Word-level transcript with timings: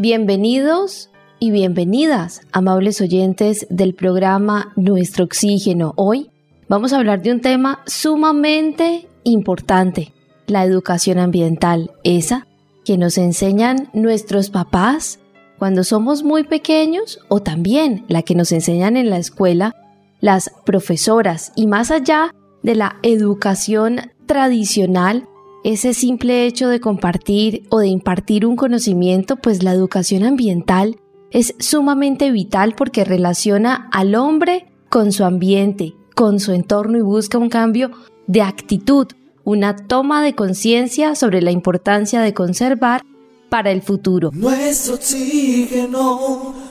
Bienvenidos 0.00 1.10
y 1.40 1.50
bienvenidas, 1.50 2.40
amables 2.52 3.02
oyentes 3.02 3.66
del 3.68 3.92
programa 3.92 4.72
Nuestro 4.74 5.26
Oxígeno. 5.26 5.92
Hoy 5.94 6.30
vamos 6.68 6.94
a 6.94 6.96
hablar 6.96 7.20
de 7.20 7.32
un 7.32 7.42
tema 7.42 7.82
sumamente 7.84 9.06
importante, 9.24 10.14
la 10.46 10.64
educación 10.64 11.18
ambiental, 11.18 11.90
esa 12.02 12.46
que 12.82 12.96
nos 12.96 13.18
enseñan 13.18 13.90
nuestros 13.92 14.48
papás 14.48 15.18
cuando 15.58 15.84
somos 15.84 16.22
muy 16.22 16.44
pequeños 16.44 17.20
o 17.28 17.40
también 17.40 18.06
la 18.08 18.22
que 18.22 18.34
nos 18.34 18.52
enseñan 18.52 18.96
en 18.96 19.10
la 19.10 19.18
escuela 19.18 19.76
las 20.22 20.50
profesoras 20.64 21.52
y 21.56 21.66
más 21.66 21.90
allá 21.90 22.34
de 22.62 22.74
la 22.74 22.96
educación 23.02 24.12
tradicional, 24.24 25.28
ese 25.64 25.94
simple 25.94 26.46
hecho 26.46 26.68
de 26.68 26.80
compartir 26.80 27.64
o 27.68 27.80
de 27.80 27.88
impartir 27.88 28.46
un 28.46 28.56
conocimiento, 28.56 29.36
pues 29.36 29.62
la 29.62 29.72
educación 29.72 30.24
ambiental 30.24 30.96
es 31.30 31.54
sumamente 31.58 32.30
vital 32.30 32.74
porque 32.76 33.04
relaciona 33.04 33.88
al 33.92 34.14
hombre 34.14 34.66
con 34.88 35.12
su 35.12 35.24
ambiente, 35.24 35.94
con 36.14 36.40
su 36.40 36.52
entorno 36.52 36.98
y 36.98 37.02
busca 37.02 37.38
un 37.38 37.50
cambio 37.50 37.90
de 38.26 38.42
actitud, 38.42 39.06
una 39.44 39.76
toma 39.76 40.22
de 40.22 40.34
conciencia 40.34 41.14
sobre 41.14 41.42
la 41.42 41.50
importancia 41.50 42.20
de 42.20 42.34
conservar 42.34 43.02
para 43.48 43.70
el 43.70 43.82
futuro. 43.82 44.30
Nuestro 44.32 44.98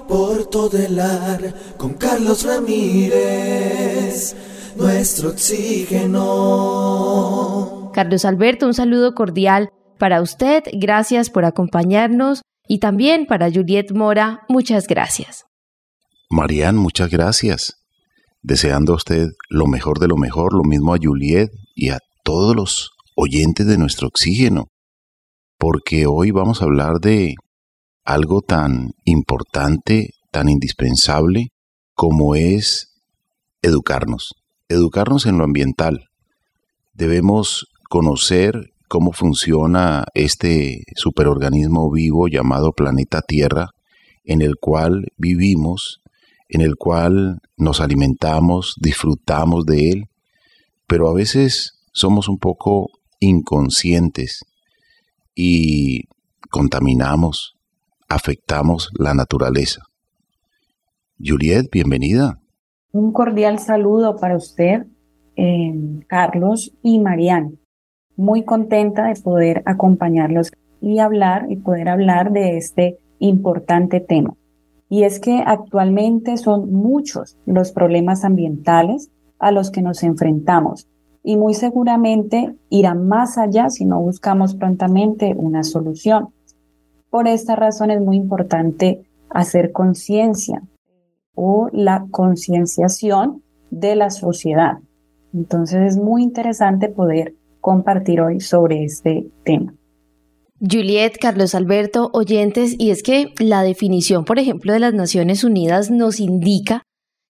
por 0.08 0.46
todo 0.46 0.78
el 0.78 1.00
ar 1.00 1.54
con 1.78 1.94
Carlos 1.94 2.44
Ramírez. 2.44 4.36
Nuestro 4.80 5.30
oxígeno. 5.30 6.20
Carlos 7.94 8.24
Alberto, 8.24 8.66
un 8.66 8.74
saludo 8.74 9.14
cordial 9.14 9.70
para 9.98 10.22
usted. 10.22 10.64
Gracias 10.74 11.30
por 11.30 11.44
acompañarnos 11.44 12.42
y 12.68 12.80
también 12.80 13.26
para 13.26 13.52
Juliet 13.52 13.92
Mora, 13.92 14.46
muchas 14.48 14.88
gracias. 14.88 15.44
Marian, 16.30 16.78
muchas 16.78 17.10
gracias. 17.10 17.76
Deseando 18.42 18.94
a 18.94 18.96
usted 18.96 19.28
lo 19.50 19.68
mejor 19.68 20.00
de 20.00 20.08
lo 20.08 20.16
mejor, 20.16 20.54
lo 20.54 20.64
mismo 20.64 20.94
a 20.94 20.98
Juliet 21.02 21.50
y 21.76 21.90
a 21.90 22.00
todos 22.24 22.56
los 22.56 22.92
oyentes 23.16 23.68
de 23.68 23.78
nuestro 23.78 24.08
oxígeno, 24.08 24.68
porque 25.58 26.06
hoy 26.08 26.32
vamos 26.32 26.62
a 26.62 26.66
hablar 26.66 27.00
de 27.02 27.36
algo 28.06 28.42
tan 28.42 28.92
importante, 29.04 30.12
tan 30.32 30.48
indispensable 30.48 31.50
como 31.96 32.36
es 32.36 32.94
educarnos, 33.62 34.36
educarnos 34.70 35.26
en 35.26 35.38
lo 35.38 35.44
ambiental. 35.44 36.06
Debemos 36.94 37.68
conocer 37.90 38.72
cómo 38.88 39.12
funciona 39.12 40.06
este 40.14 40.84
superorganismo 40.96 41.92
vivo 41.92 42.28
llamado 42.28 42.72
planeta 42.72 43.22
Tierra, 43.22 43.72
en 44.24 44.42
el 44.42 44.56
cual 44.60 45.08
vivimos, 45.18 46.02
en 46.48 46.62
el 46.62 46.76
cual 46.76 47.40
nos 47.58 47.82
alimentamos, 47.82 48.76
disfrutamos 48.80 49.66
de 49.66 49.92
él, 49.92 50.06
pero 50.88 51.10
a 51.10 51.14
veces 51.14 51.74
somos 51.92 52.28
un 52.30 52.38
poco 52.38 52.90
inconscientes 53.20 54.46
y 55.36 56.04
contaminamos, 56.50 57.56
afectamos 58.08 58.90
la 58.98 59.14
naturaleza. 59.14 59.84
Juliet, 61.20 61.70
bienvenida. 61.72 62.40
Un 62.92 63.12
cordial 63.12 63.60
saludo 63.60 64.16
para 64.16 64.36
usted, 64.36 64.86
eh, 65.36 66.04
Carlos 66.08 66.74
y 66.82 67.00
Marianne 67.00 67.60
muy 68.20 68.44
contenta 68.44 69.06
de 69.06 69.22
poder 69.22 69.64
acompañarlos 69.66 70.52
y 70.82 71.00
hablar 71.00 71.46
y 71.50 71.56
poder 71.56 71.88
hablar 71.88 72.34
de 72.34 72.58
este 72.58 72.98
importante 73.20 74.02
tema. 74.02 74.36
Y 74.90 75.04
es 75.04 75.22
que 75.22 75.42
actualmente 75.46 76.36
son 76.36 76.70
muchos 76.74 77.38
los 77.46 77.72
problemas 77.72 78.26
ambientales 78.26 79.10
a 79.40 79.52
los 79.52 79.72
que 79.72 79.82
nos 79.82 80.04
enfrentamos 80.04 80.86
y 81.24 81.38
muy 81.38 81.54
seguramente 81.54 82.56
irán 82.70 83.08
más 83.08 83.38
allá 83.38 83.70
si 83.70 83.86
no 83.86 84.02
buscamos 84.02 84.54
prontamente 84.54 85.34
una 85.38 85.64
solución. 85.64 86.34
Por 87.10 87.26
esta 87.26 87.56
razón 87.56 87.90
es 87.90 88.02
muy 88.02 88.18
importante 88.18 89.02
hacer 89.30 89.72
conciencia 89.72 90.62
o 91.42 91.70
la 91.72 92.06
concienciación 92.12 93.42
de 93.72 93.96
la 93.96 94.10
sociedad. 94.10 94.80
Entonces 95.34 95.94
es 95.94 95.98
muy 95.98 96.22
interesante 96.22 96.90
poder 96.90 97.34
compartir 97.62 98.20
hoy 98.20 98.42
sobre 98.42 98.84
este 98.84 99.26
tema. 99.46 99.74
Juliet, 100.60 101.14
Carlos 101.18 101.56
Alberto, 101.56 102.10
oyentes, 102.14 102.76
y 102.78 102.92
es 102.92 103.04
que 103.04 103.34
la 103.40 103.64
definición, 103.64 104.26
por 104.26 104.38
ejemplo, 104.38 104.74
de 104.74 104.80
las 104.80 104.94
Naciones 104.94 105.46
Unidas 105.46 105.90
nos 105.90 106.20
indica 106.20 106.84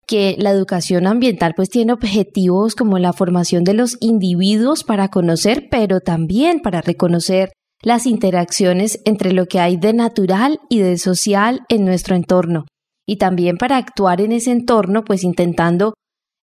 que 0.07 0.37
la 0.39 0.53
educación 0.53 1.07
ambiental 1.07 1.53
pues 1.55 1.69
tiene 1.69 1.93
objetivos 1.93 2.75
como 2.75 2.99
la 2.99 3.13
formación 3.13 3.63
de 3.65 3.75
los 3.75 3.99
individuos 4.01 4.85
para 4.85 5.09
conocer, 5.09 5.69
pero 5.71 6.01
también 6.01 6.61
para 6.61 6.81
reconocer 6.81 7.53
las 7.83 8.07
interacciones 8.07 9.03
entre 9.05 9.35
lo 9.35 9.45
que 9.45 9.61
hay 9.61 9.77
de 9.77 9.93
natural 9.93 10.61
y 10.71 10.79
de 10.79 10.97
social 10.97 11.61
en 11.69 11.85
nuestro 11.85 12.17
entorno, 12.17 12.65
y 13.09 13.17
también 13.17 13.57
para 13.57 13.79
actuar 13.79 14.21
en 14.21 14.33
ese 14.33 14.53
entorno 14.53 15.03
pues 15.03 15.25
intentando 15.25 15.95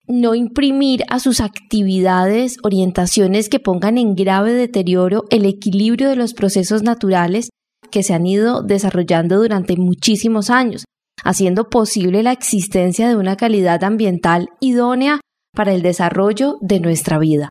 no 0.07 0.37
imprimir 0.37 1.03
a 1.11 1.19
sus 1.19 1.41
actividades 1.41 2.57
orientaciones 2.63 3.49
que 3.49 3.59
pongan 3.59 3.99
en 3.99 4.15
grave 4.15 4.53
deterioro 4.53 5.25
el 5.31 5.45
equilibrio 5.45 6.09
de 6.09 6.17
los 6.17 6.35
procesos 6.35 6.85
naturales 6.85 7.51
que 7.91 8.05
se 8.05 8.15
han 8.15 8.27
ido 8.27 8.63
desarrollando 8.63 9.39
durante 9.39 9.77
muchísimos 9.77 10.51
años, 10.51 10.85
haciendo 11.25 11.69
posible 11.69 12.23
la 12.23 12.33
existencia 12.33 13.09
de 13.09 13.17
una 13.17 13.37
calidad 13.37 13.83
ambiental 13.83 14.49
idónea 14.61 15.21
para 15.53 15.73
el 15.73 15.83
desarrollo 15.83 16.59
de 16.61 16.79
nuestra 16.79 17.19
vida. 17.19 17.49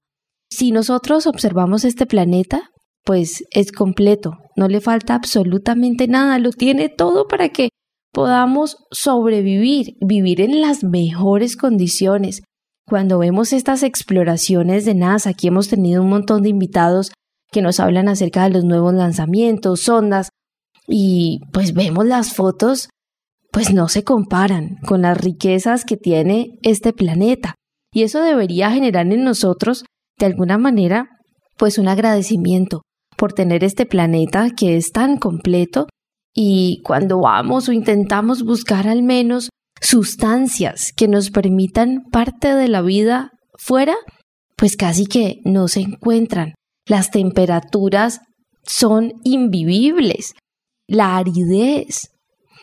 Si 0.49 0.71
nosotros 0.71 1.27
observamos 1.27 1.83
este 1.83 2.05
planeta, 2.05 2.69
pues 3.03 3.43
es 3.51 3.73
completo, 3.73 4.37
no 4.55 4.69
le 4.69 4.79
falta 4.79 5.15
absolutamente 5.15 6.07
nada, 6.07 6.39
lo 6.39 6.51
tiene 6.51 6.87
todo 6.87 7.27
para 7.27 7.49
que 7.49 7.70
podamos 8.11 8.77
sobrevivir, 8.91 9.95
vivir 10.01 10.41
en 10.41 10.61
las 10.61 10.83
mejores 10.83 11.55
condiciones. 11.55 12.41
Cuando 12.87 13.19
vemos 13.19 13.53
estas 13.53 13.83
exploraciones 13.83 14.85
de 14.85 14.95
NASA, 14.95 15.29
aquí 15.29 15.47
hemos 15.47 15.69
tenido 15.69 16.01
un 16.01 16.09
montón 16.09 16.43
de 16.43 16.49
invitados 16.49 17.11
que 17.51 17.61
nos 17.61 17.79
hablan 17.79 18.09
acerca 18.09 18.43
de 18.43 18.51
los 18.51 18.63
nuevos 18.63 18.93
lanzamientos, 18.93 19.81
sondas, 19.81 20.29
y 20.87 21.39
pues 21.53 21.73
vemos 21.73 22.05
las 22.05 22.33
fotos, 22.33 22.89
pues 23.51 23.73
no 23.73 23.87
se 23.87 24.03
comparan 24.03 24.77
con 24.85 25.03
las 25.03 25.17
riquezas 25.17 25.85
que 25.85 25.97
tiene 25.97 26.59
este 26.63 26.93
planeta. 26.93 27.55
Y 27.93 28.03
eso 28.03 28.21
debería 28.21 28.71
generar 28.71 29.05
en 29.11 29.23
nosotros, 29.23 29.83
de 30.17 30.25
alguna 30.25 30.57
manera, 30.57 31.09
pues 31.57 31.77
un 31.77 31.87
agradecimiento 31.87 32.81
por 33.17 33.33
tener 33.33 33.63
este 33.63 33.85
planeta 33.85 34.49
que 34.55 34.77
es 34.77 34.91
tan 34.91 35.17
completo 35.17 35.87
y 36.33 36.81
cuando 36.83 37.19
vamos 37.19 37.67
o 37.67 37.73
intentamos 37.73 38.43
buscar 38.43 38.87
al 38.87 39.03
menos 39.03 39.49
sustancias 39.81 40.93
que 40.95 41.07
nos 41.07 41.31
permitan 41.31 42.03
parte 42.11 42.55
de 42.55 42.67
la 42.67 42.81
vida 42.81 43.31
fuera, 43.57 43.95
pues 44.55 44.77
casi 44.77 45.05
que 45.05 45.41
no 45.43 45.67
se 45.67 45.81
encuentran. 45.81 46.53
Las 46.85 47.11
temperaturas 47.11 48.21
son 48.63 49.13
invivibles. 49.23 50.33
La 50.87 51.17
aridez. 51.17 52.11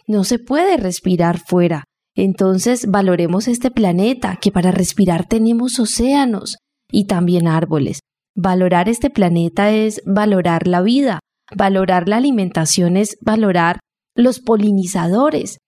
No 0.07 0.25
se 0.25 0.39
puede 0.39 0.77
respirar 0.77 1.39
fuera. 1.39 1.85
Entonces 2.15 2.91
valoremos 2.91 3.47
este 3.47 3.71
planeta, 3.71 4.39
que 4.41 4.51
para 4.51 4.71
respirar 4.71 5.27
tenemos 5.27 5.79
océanos 5.79 6.57
y 6.91 7.07
también 7.07 7.47
árboles. 7.47 8.01
Valorar 8.35 8.89
este 8.89 9.11
planeta 9.11 9.71
es 9.73 10.01
valorar 10.07 10.67
la 10.67 10.83
vida, 10.83 11.21
Valorar 11.57 12.09
la 12.09 12.17
alimentación 12.17 12.97
es 12.97 13.17
valorar 13.21 13.81
los 14.15 14.41
polinizadores. 14.41 15.59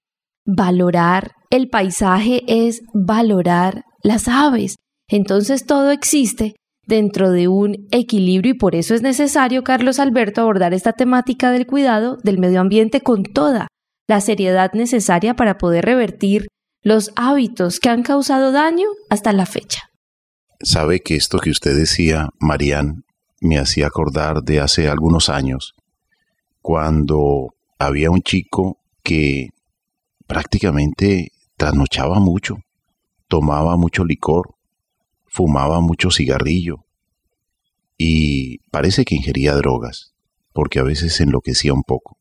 Valorar 0.44 1.32
el 1.50 1.68
paisaje 1.68 2.42
es 2.46 2.82
valorar 2.92 3.84
las 4.02 4.28
aves. 4.28 4.76
Entonces 5.08 5.66
todo 5.66 5.90
existe 5.90 6.54
dentro 6.86 7.30
de 7.30 7.48
un 7.48 7.86
equilibrio 7.90 8.52
y 8.52 8.58
por 8.58 8.74
eso 8.74 8.94
es 8.94 9.02
necesario, 9.02 9.62
Carlos 9.62 9.98
Alberto, 9.98 10.40
abordar 10.40 10.74
esta 10.74 10.92
temática 10.92 11.52
del 11.52 11.66
cuidado 11.66 12.18
del 12.22 12.38
medio 12.38 12.60
ambiente 12.60 13.00
con 13.00 13.22
toda 13.22 13.68
la 14.08 14.20
seriedad 14.20 14.72
necesaria 14.72 15.34
para 15.34 15.56
poder 15.56 15.84
revertir 15.84 16.48
los 16.82 17.12
hábitos 17.14 17.78
que 17.78 17.90
han 17.90 18.02
causado 18.02 18.52
daño 18.52 18.86
hasta 19.08 19.32
la 19.32 19.46
fecha. 19.46 19.90
Sabe 20.62 21.00
que 21.00 21.16
esto 21.16 21.38
que 21.38 21.50
usted 21.50 21.76
decía, 21.76 22.28
Marían, 22.38 23.04
me 23.40 23.58
hacía 23.58 23.86
acordar 23.86 24.42
de 24.42 24.60
hace 24.60 24.88
algunos 24.88 25.28
años, 25.28 25.74
cuando 26.60 27.54
había 27.78 28.10
un 28.10 28.20
chico 28.20 28.78
que 29.02 29.48
prácticamente 30.26 31.32
trasnochaba 31.56 32.20
mucho, 32.20 32.58
tomaba 33.28 33.76
mucho 33.76 34.04
licor, 34.04 34.54
fumaba 35.26 35.80
mucho 35.80 36.10
cigarrillo 36.10 36.84
y 37.96 38.58
parece 38.70 39.04
que 39.04 39.14
ingería 39.14 39.54
drogas, 39.54 40.12
porque 40.52 40.78
a 40.78 40.82
veces 40.82 41.20
enloquecía 41.20 41.72
un 41.72 41.82
poco. 41.82 42.16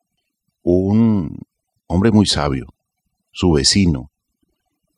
un 0.61 1.39
hombre 1.87 2.11
muy 2.11 2.25
sabio, 2.25 2.67
su 3.31 3.51
vecino, 3.51 4.11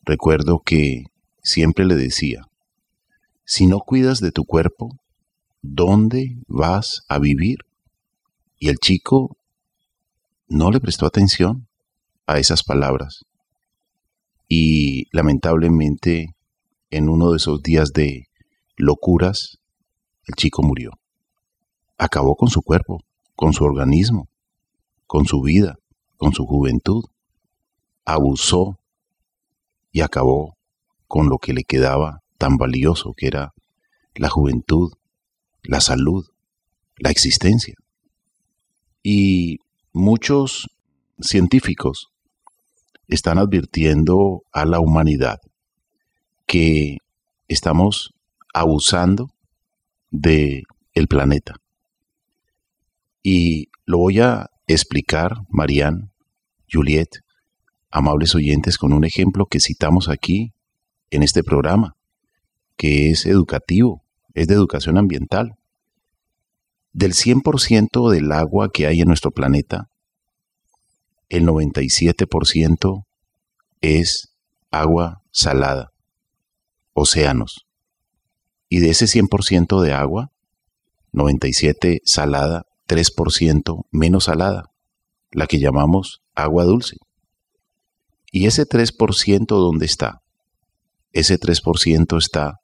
recuerdo 0.03 0.59
que 0.59 1.05
siempre 1.41 1.85
le 1.85 1.95
decía, 1.95 2.47
si 3.45 3.67
no 3.67 3.79
cuidas 3.79 4.19
de 4.19 4.31
tu 4.31 4.45
cuerpo, 4.45 5.00
¿dónde 5.61 6.37
vas 6.47 7.01
a 7.07 7.19
vivir? 7.19 7.59
Y 8.59 8.69
el 8.69 8.77
chico 8.77 9.37
no 10.47 10.71
le 10.71 10.79
prestó 10.79 11.05
atención 11.05 11.67
a 12.27 12.37
esas 12.37 12.63
palabras. 12.63 13.25
Y 14.47 15.07
lamentablemente, 15.11 16.35
en 16.89 17.09
uno 17.09 17.31
de 17.31 17.37
esos 17.37 17.61
días 17.61 17.93
de 17.93 18.27
locuras, 18.75 19.59
el 20.25 20.35
chico 20.35 20.61
murió. 20.61 20.91
Acabó 21.97 22.35
con 22.35 22.49
su 22.49 22.61
cuerpo, 22.61 22.99
con 23.35 23.53
su 23.53 23.63
organismo, 23.63 24.27
con 25.07 25.25
su 25.25 25.41
vida, 25.41 25.77
con 26.17 26.33
su 26.33 26.45
juventud. 26.45 27.05
Abusó 28.05 28.79
y 29.91 30.01
acabó 30.01 30.57
con 31.07 31.29
lo 31.29 31.37
que 31.37 31.53
le 31.53 31.63
quedaba 31.63 32.21
tan 32.37 32.57
valioso 32.57 33.13
que 33.15 33.27
era 33.27 33.53
la 34.15 34.29
juventud, 34.29 34.93
la 35.63 35.81
salud, 35.81 36.25
la 36.97 37.09
existencia. 37.09 37.75
Y 39.03 39.57
muchos 39.93 40.69
científicos 41.19 42.09
están 43.07 43.37
advirtiendo 43.37 44.43
a 44.51 44.65
la 44.65 44.79
humanidad 44.79 45.39
que 46.45 46.97
estamos 47.47 48.13
abusando 48.53 49.29
de 50.09 50.63
el 50.93 51.07
planeta. 51.07 51.55
Y 53.23 53.69
lo 53.85 53.99
voy 53.99 54.19
a 54.19 54.49
explicar, 54.67 55.37
Marianne, 55.49 56.09
Juliet, 56.71 57.09
amables 57.89 58.35
oyentes, 58.35 58.77
con 58.77 58.93
un 58.93 59.03
ejemplo 59.03 59.45
que 59.45 59.59
citamos 59.59 60.09
aquí 60.09 60.53
en 61.09 61.23
este 61.23 61.43
programa, 61.43 61.95
que 62.77 63.11
es 63.11 63.25
educativo, 63.25 64.03
es 64.33 64.47
de 64.47 64.53
educación 64.53 64.97
ambiental. 64.97 65.55
Del 66.93 67.13
100% 67.13 68.09
del 68.09 68.31
agua 68.31 68.69
que 68.71 68.87
hay 68.87 69.01
en 69.01 69.07
nuestro 69.07 69.31
planeta, 69.31 69.87
el 71.29 71.45
97% 71.45 73.05
es 73.79 74.29
agua 74.69 75.21
salada, 75.31 75.91
océanos. 76.93 77.65
Y 78.67 78.79
de 78.79 78.89
ese 78.89 79.05
100% 79.05 79.81
de 79.81 79.93
agua, 79.93 80.31
97 81.13 82.01
salada, 82.03 82.65
3% 82.87 83.85
menos 83.91 84.25
salada, 84.25 84.65
la 85.31 85.47
que 85.47 85.59
llamamos 85.59 86.21
agua 86.35 86.65
dulce. 86.65 86.97
¿Y 88.31 88.45
ese 88.47 88.65
3% 88.65 89.45
dónde 89.47 89.85
está? 89.85 90.21
Ese 91.11 91.37
3% 91.37 92.17
está 92.17 92.60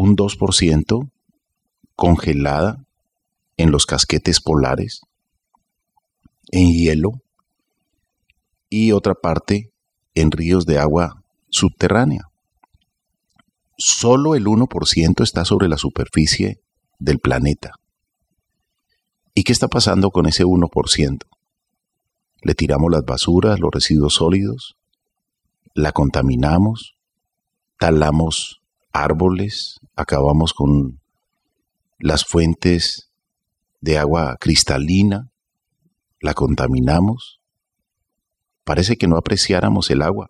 un 0.00 0.16
2% 0.16 1.10
congelada 1.96 2.84
en 3.56 3.72
los 3.72 3.84
casquetes 3.84 4.40
polares, 4.40 5.00
en 6.52 6.68
hielo, 6.72 7.20
y 8.70 8.92
otra 8.92 9.14
parte 9.14 9.72
en 10.14 10.30
ríos 10.30 10.66
de 10.66 10.78
agua 10.78 11.24
subterránea. 11.48 12.30
Solo 13.76 14.36
el 14.36 14.44
1% 14.44 15.24
está 15.24 15.44
sobre 15.44 15.66
la 15.66 15.78
superficie 15.78 16.60
del 17.00 17.18
planeta. 17.18 17.72
¿Y 19.34 19.42
qué 19.42 19.50
está 19.52 19.66
pasando 19.66 20.12
con 20.12 20.26
ese 20.26 20.44
1%? 20.44 21.24
Le 22.42 22.54
tiramos 22.54 22.92
las 22.92 23.04
basuras, 23.04 23.58
los 23.58 23.72
residuos 23.72 24.14
sólidos, 24.14 24.76
la 25.74 25.90
contaminamos, 25.90 26.94
talamos 27.80 28.60
árboles, 29.02 29.80
acabamos 29.96 30.52
con 30.52 31.00
las 31.98 32.24
fuentes 32.24 33.10
de 33.80 33.98
agua 33.98 34.36
cristalina, 34.40 35.30
la 36.20 36.34
contaminamos. 36.34 37.40
Parece 38.64 38.96
que 38.96 39.08
no 39.08 39.16
apreciáramos 39.16 39.90
el 39.90 40.02
agua, 40.02 40.28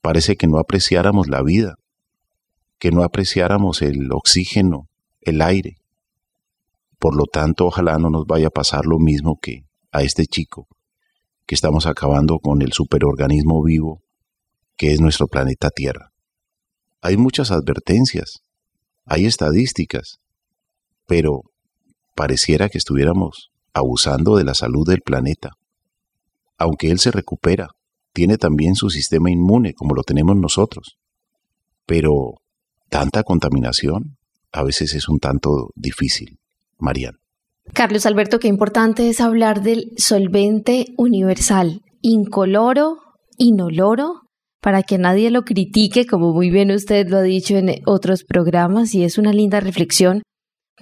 parece 0.00 0.36
que 0.36 0.46
no 0.46 0.58
apreciáramos 0.58 1.28
la 1.28 1.42
vida, 1.42 1.76
que 2.78 2.90
no 2.90 3.02
apreciáramos 3.02 3.82
el 3.82 4.10
oxígeno, 4.12 4.88
el 5.20 5.42
aire. 5.42 5.76
Por 6.98 7.16
lo 7.16 7.24
tanto, 7.24 7.66
ojalá 7.66 7.98
no 7.98 8.10
nos 8.10 8.26
vaya 8.26 8.48
a 8.48 8.50
pasar 8.50 8.86
lo 8.86 8.98
mismo 8.98 9.38
que 9.40 9.64
a 9.90 10.02
este 10.02 10.24
chico, 10.26 10.68
que 11.46 11.54
estamos 11.54 11.86
acabando 11.86 12.38
con 12.38 12.62
el 12.62 12.72
superorganismo 12.72 13.62
vivo 13.62 14.02
que 14.76 14.92
es 14.92 15.00
nuestro 15.00 15.28
planeta 15.28 15.70
Tierra. 15.70 16.11
Hay 17.02 17.16
muchas 17.16 17.50
advertencias, 17.50 18.42
hay 19.04 19.26
estadísticas, 19.26 20.20
pero 21.06 21.42
pareciera 22.14 22.68
que 22.68 22.78
estuviéramos 22.78 23.50
abusando 23.74 24.36
de 24.36 24.44
la 24.44 24.54
salud 24.54 24.86
del 24.86 25.00
planeta. 25.00 25.50
Aunque 26.58 26.92
él 26.92 27.00
se 27.00 27.10
recupera, 27.10 27.70
tiene 28.12 28.38
también 28.38 28.76
su 28.76 28.88
sistema 28.88 29.32
inmune 29.32 29.74
como 29.74 29.94
lo 29.94 30.04
tenemos 30.04 30.36
nosotros. 30.36 30.96
Pero 31.86 32.34
tanta 32.88 33.24
contaminación 33.24 34.16
a 34.52 34.62
veces 34.62 34.94
es 34.94 35.08
un 35.08 35.18
tanto 35.18 35.70
difícil. 35.74 36.38
Marian. 36.78 37.16
Carlos 37.72 38.06
Alberto, 38.06 38.38
qué 38.38 38.46
importante 38.46 39.08
es 39.08 39.20
hablar 39.20 39.62
del 39.62 39.92
solvente 39.96 40.86
universal, 40.96 41.82
incoloro, 42.00 42.98
inoloro, 43.38 44.22
para 44.62 44.84
que 44.84 44.96
nadie 44.96 45.30
lo 45.30 45.42
critique, 45.42 46.06
como 46.06 46.32
muy 46.32 46.50
bien 46.50 46.70
usted 46.70 47.08
lo 47.08 47.18
ha 47.18 47.22
dicho 47.22 47.56
en 47.56 47.82
otros 47.84 48.24
programas, 48.24 48.94
y 48.94 49.02
es 49.04 49.18
una 49.18 49.32
linda 49.32 49.58
reflexión, 49.60 50.22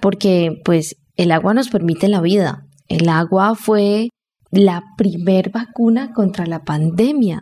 porque 0.01 0.61
pues 0.63 0.95
el 1.17 1.31
agua 1.31 1.53
nos 1.53 1.69
permite 1.69 2.07
la 2.07 2.21
vida. 2.21 2.67
El 2.87 3.09
agua 3.09 3.55
fue 3.55 4.09
la 4.51 4.83
primer 4.97 5.49
vacuna 5.49 6.13
contra 6.13 6.45
la 6.45 6.59
pandemia. 6.59 7.41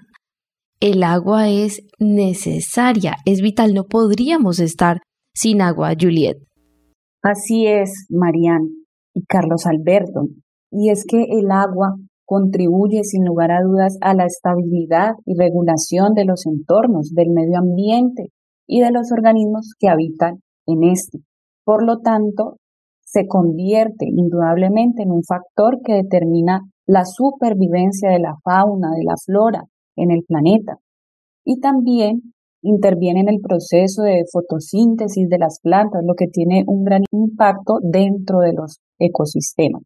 El 0.80 1.04
agua 1.04 1.50
es 1.50 1.82
necesaria, 2.00 3.18
es 3.26 3.42
vital, 3.42 3.74
no 3.74 3.84
podríamos 3.84 4.60
estar 4.60 5.00
sin 5.36 5.62
agua, 5.62 5.94
Juliet. 6.00 6.38
Así 7.22 7.68
es, 7.68 8.08
Marian 8.10 8.62
y 9.14 9.26
Carlos 9.26 9.66
Alberto. 9.66 10.28
Y 10.72 10.90
es 10.90 11.04
que 11.06 11.22
el 11.22 11.52
agua 11.52 11.96
contribuye 12.30 13.04
sin 13.04 13.26
lugar 13.26 13.50
a 13.52 13.64
dudas 13.64 13.98
a 14.02 14.14
la 14.14 14.26
estabilidad 14.26 15.14
y 15.26 15.34
regulación 15.36 16.14
de 16.14 16.26
los 16.26 16.46
entornos, 16.46 17.12
del 17.16 17.32
medio 17.32 17.58
ambiente 17.58 18.28
y 18.68 18.82
de 18.82 18.92
los 18.92 19.12
organismos 19.12 19.74
que 19.80 19.90
habitan 19.90 20.36
en 20.68 20.84
este. 20.84 21.18
Por 21.66 21.84
lo 21.84 22.02
tanto, 22.02 22.58
se 23.04 23.26
convierte 23.26 24.06
indudablemente 24.08 25.02
en 25.02 25.12
un 25.12 25.24
factor 25.24 25.80
que 25.84 25.94
determina 25.94 26.62
la 26.86 27.04
supervivencia 27.06 28.12
de 28.12 28.20
la 28.20 28.36
fauna, 28.44 28.92
de 28.92 29.06
la 29.06 29.16
flora 29.26 29.64
en 29.96 30.12
el 30.12 30.22
planeta. 30.22 30.76
Y 31.44 31.60
también 31.60 32.34
interviene 32.62 33.22
en 33.22 33.30
el 33.30 33.40
proceso 33.42 34.04
de 34.04 34.26
fotosíntesis 34.32 35.28
de 35.30 35.40
las 35.40 35.60
plantas, 35.64 36.04
lo 36.06 36.14
que 36.14 36.28
tiene 36.28 36.64
un 36.68 36.84
gran 36.84 37.02
impacto 37.12 37.80
dentro 37.82 38.42
de 38.42 38.54
los 38.54 38.78
ecosistemas. 39.00 39.82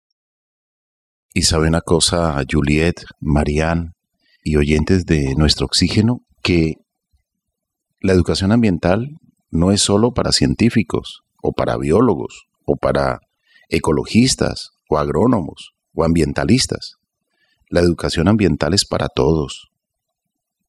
Y 1.33 1.41
sabe 1.43 1.67
una 1.67 1.81
cosa, 1.81 2.39
Juliet, 2.49 3.05
Marianne 3.19 3.93
y 4.43 4.55
oyentes 4.57 5.05
de 5.05 5.33
nuestro 5.35 5.65
oxígeno, 5.65 6.19
que 6.43 6.75
la 8.01 8.13
educación 8.13 8.51
ambiental 8.51 9.17
no 9.49 9.71
es 9.71 9.81
solo 9.81 10.11
para 10.11 10.31
científicos 10.31 11.23
o 11.41 11.51
para 11.53 11.77
biólogos 11.77 12.45
o 12.65 12.75
para 12.75 13.19
ecologistas 13.69 14.71
o 14.87 14.99
agrónomos 14.99 15.73
o 15.93 16.03
ambientalistas. 16.03 16.97
La 17.67 17.79
educación 17.79 18.27
ambiental 18.27 18.75
es 18.75 18.85
para 18.85 19.07
todos. 19.07 19.71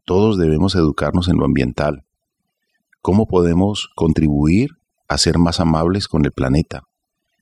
Todos 0.06 0.38
debemos 0.38 0.75
educarnos 0.76 1.28
en 1.28 1.37
lo 1.37 1.44
ambiental. 1.44 2.04
¿Cómo 3.02 3.26
podemos 3.26 3.90
contribuir 3.94 4.71
a 5.09 5.18
ser 5.18 5.38
más 5.38 5.61
amables 5.61 6.09
con 6.09 6.25
el 6.25 6.33
planeta? 6.33 6.85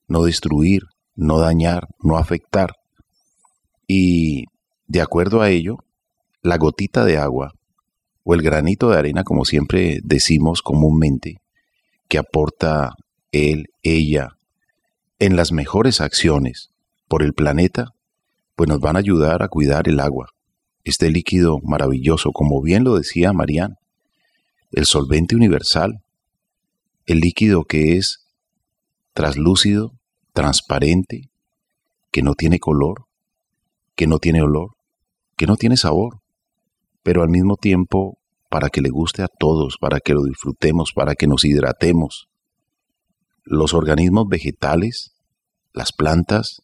No 0.09 0.25
destruir, 0.25 0.83
no 1.15 1.39
dañar, 1.39 1.87
no 2.03 2.17
afectar. 2.17 2.73
Y 3.95 4.47
de 4.87 5.03
acuerdo 5.03 5.43
a 5.43 5.51
ello, 5.51 5.85
la 6.41 6.57
gotita 6.57 7.05
de 7.05 7.19
agua 7.19 7.53
o 8.25 8.33
el 8.33 8.41
granito 8.41 8.89
de 8.89 8.97
arena, 8.97 9.23
como 9.23 9.45
siempre 9.45 10.01
decimos 10.03 10.63
comúnmente, 10.63 11.43
que 12.09 12.17
aporta 12.17 12.95
él, 13.33 13.69
ella, 13.83 14.39
en 15.19 15.37
las 15.37 15.53
mejores 15.53 16.01
acciones 16.01 16.71
por 17.07 17.23
el 17.23 17.35
planeta, 17.35 17.93
pues 18.57 18.67
nos 18.67 18.81
van 18.81 18.97
a 18.97 19.01
ayudar 19.01 19.43
a 19.43 19.49
cuidar 19.49 19.87
el 19.89 20.01
agua, 20.01 20.31
este 20.85 21.11
líquido 21.11 21.59
maravilloso, 21.63 22.33
como 22.33 22.63
bien 22.63 22.85
lo 22.85 22.97
decía 22.97 23.35
Marían, 23.35 23.77
el 24.71 24.87
solvente 24.87 25.37
universal, 25.37 26.03
el 27.05 27.21
líquido 27.21 27.65
que 27.65 27.99
es 27.99 28.25
traslúcido, 29.13 29.93
transparente, 30.33 31.29
que 32.11 32.23
no 32.23 32.33
tiene 32.33 32.59
color, 32.59 33.05
que 33.95 34.07
no 34.07 34.19
tiene 34.19 34.43
olor, 34.43 34.77
que 35.37 35.47
no 35.47 35.57
tiene 35.57 35.77
sabor, 35.77 36.21
pero 37.03 37.23
al 37.23 37.29
mismo 37.29 37.57
tiempo 37.57 38.19
para 38.49 38.69
que 38.69 38.81
le 38.81 38.91
guste 38.91 39.23
a 39.23 39.29
todos, 39.29 39.79
para 39.79 40.01
que 40.01 40.13
lo 40.13 40.23
disfrutemos, 40.25 40.93
para 40.95 41.15
que 41.15 41.27
nos 41.27 41.45
hidratemos. 41.45 42.29
Los 43.45 43.75
organismos 43.75 44.29
vegetales, 44.29 45.13
las 45.73 45.93
plantas, 45.93 46.63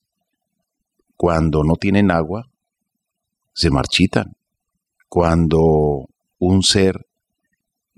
cuando 1.16 1.64
no 1.64 1.74
tienen 1.76 2.10
agua, 2.10 2.50
se 3.54 3.70
marchitan. 3.70 4.36
Cuando 5.08 6.06
un 6.38 6.62
ser 6.62 7.06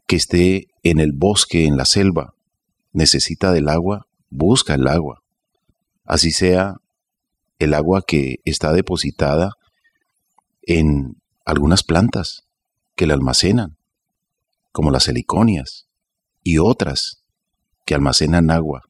que 0.06 0.16
esté 0.16 0.68
en 0.82 1.00
el 1.00 1.12
bosque, 1.12 1.66
en 1.66 1.76
la 1.76 1.84
selva, 1.84 2.34
necesita 2.92 3.52
del 3.52 3.68
agua, 3.68 4.06
busca 4.30 4.75
el 4.75 4.87
agua. 4.87 5.22
Así 6.04 6.30
sea 6.30 6.76
el 7.61 7.75
agua 7.75 8.02
que 8.05 8.37
está 8.45 8.73
depositada 8.73 9.52
en 10.62 11.21
algunas 11.45 11.85
plantas 11.85 12.43
que 12.97 13.07
la 13.07 13.14
almacenan, 13.14 13.76
como 14.73 14.90
las 14.90 15.07
heliconias, 15.07 15.87
y 16.43 16.59
otras 16.59 17.23
que 17.85 17.95
almacenan 17.95 18.50
agua 18.50 18.83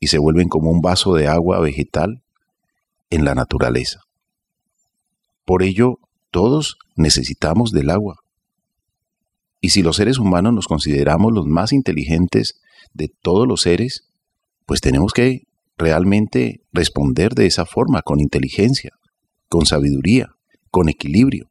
y 0.00 0.06
se 0.06 0.18
vuelven 0.18 0.48
como 0.48 0.70
un 0.70 0.80
vaso 0.80 1.14
de 1.14 1.28
agua 1.28 1.60
vegetal 1.60 2.22
en 3.10 3.24
la 3.24 3.34
naturaleza. 3.34 4.00
Por 5.44 5.62
ello, 5.62 5.98
todos 6.30 6.78
necesitamos 6.96 7.70
del 7.70 7.90
agua. 7.90 8.16
Y 9.60 9.70
si 9.70 9.82
los 9.82 9.96
seres 9.96 10.18
humanos 10.18 10.54
nos 10.54 10.66
consideramos 10.66 11.32
los 11.34 11.46
más 11.46 11.72
inteligentes 11.72 12.60
de 12.94 13.08
todos 13.20 13.46
los 13.46 13.60
seres, 13.60 14.08
pues 14.64 14.80
tenemos 14.80 15.12
que 15.12 15.42
realmente 15.80 16.60
responder 16.72 17.34
de 17.34 17.46
esa 17.46 17.66
forma, 17.66 18.02
con 18.02 18.20
inteligencia, 18.20 18.92
con 19.48 19.66
sabiduría, 19.66 20.28
con 20.70 20.88
equilibrio. 20.88 21.50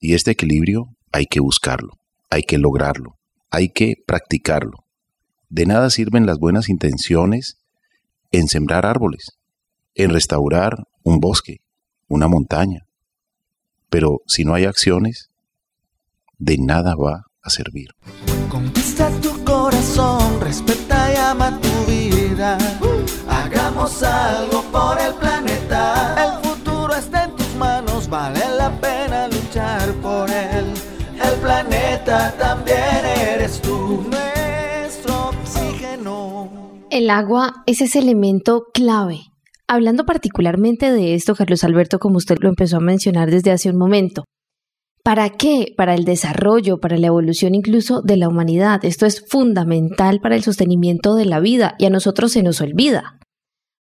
Y 0.00 0.14
este 0.14 0.32
equilibrio 0.32 0.96
hay 1.12 1.26
que 1.26 1.40
buscarlo, 1.40 1.92
hay 2.30 2.42
que 2.42 2.58
lograrlo, 2.58 3.18
hay 3.50 3.68
que 3.68 3.94
practicarlo. 4.06 4.84
De 5.48 5.66
nada 5.66 5.90
sirven 5.90 6.26
las 6.26 6.38
buenas 6.38 6.68
intenciones 6.68 7.58
en 8.32 8.48
sembrar 8.48 8.84
árboles, 8.84 9.38
en 9.94 10.10
restaurar 10.10 10.84
un 11.02 11.20
bosque, 11.20 11.58
una 12.08 12.28
montaña. 12.28 12.86
Pero 13.88 14.20
si 14.26 14.44
no 14.44 14.54
hay 14.54 14.64
acciones, 14.64 15.30
de 16.38 16.58
nada 16.58 16.94
va 16.94 17.24
a 17.42 17.50
servir. 17.50 17.88
Conquista 18.50 19.10
tu 19.20 19.44
corazón, 19.44 20.40
respeta 20.40 21.12
y 21.12 21.16
ama 21.16 21.58
tu 21.60 21.90
vida. 21.90 22.58
Hagamos 23.78 24.02
algo 24.02 24.62
por 24.72 24.98
el 25.00 25.14
planeta. 25.14 26.16
El 26.42 26.48
futuro 26.50 26.92
está 26.94 27.24
en 27.24 27.36
tus 27.36 27.54
manos, 27.54 28.08
vale 28.10 28.40
la 28.56 28.72
pena 28.80 29.28
luchar 29.28 29.92
por 30.02 30.28
él. 30.28 30.64
El 31.14 31.40
planeta 31.40 32.34
también 32.36 33.06
eres 33.06 33.62
tú, 33.62 34.04
nuestro 34.10 35.28
oxígeno. 35.28 36.50
El 36.90 37.08
agua 37.08 37.62
es 37.66 37.80
ese 37.80 38.00
elemento 38.00 38.64
clave 38.74 39.20
Hablando 39.68 40.04
particularmente 40.04 40.90
de 40.90 41.14
esto, 41.14 41.36
Carlos 41.36 41.62
Alberto, 41.62 42.00
como 42.00 42.16
usted 42.16 42.38
lo 42.40 42.48
empezó 42.48 42.78
a 42.78 42.80
mencionar 42.80 43.30
desde 43.30 43.52
hace 43.52 43.70
un 43.70 43.76
momento, 43.76 44.24
¿para 45.04 45.30
qué? 45.30 45.74
Para 45.76 45.94
el 45.94 46.04
desarrollo, 46.04 46.80
para 46.80 46.96
la 46.96 47.06
evolución 47.06 47.54
incluso 47.54 48.02
de 48.02 48.16
la 48.16 48.28
humanidad. 48.28 48.84
Esto 48.84 49.06
es 49.06 49.24
fundamental 49.28 50.18
para 50.20 50.34
el 50.34 50.42
sostenimiento 50.42 51.14
de 51.14 51.26
la 51.26 51.38
vida 51.38 51.76
y 51.78 51.84
a 51.84 51.90
nosotros 51.90 52.32
se 52.32 52.42
nos 52.42 52.60
olvida, 52.60 53.17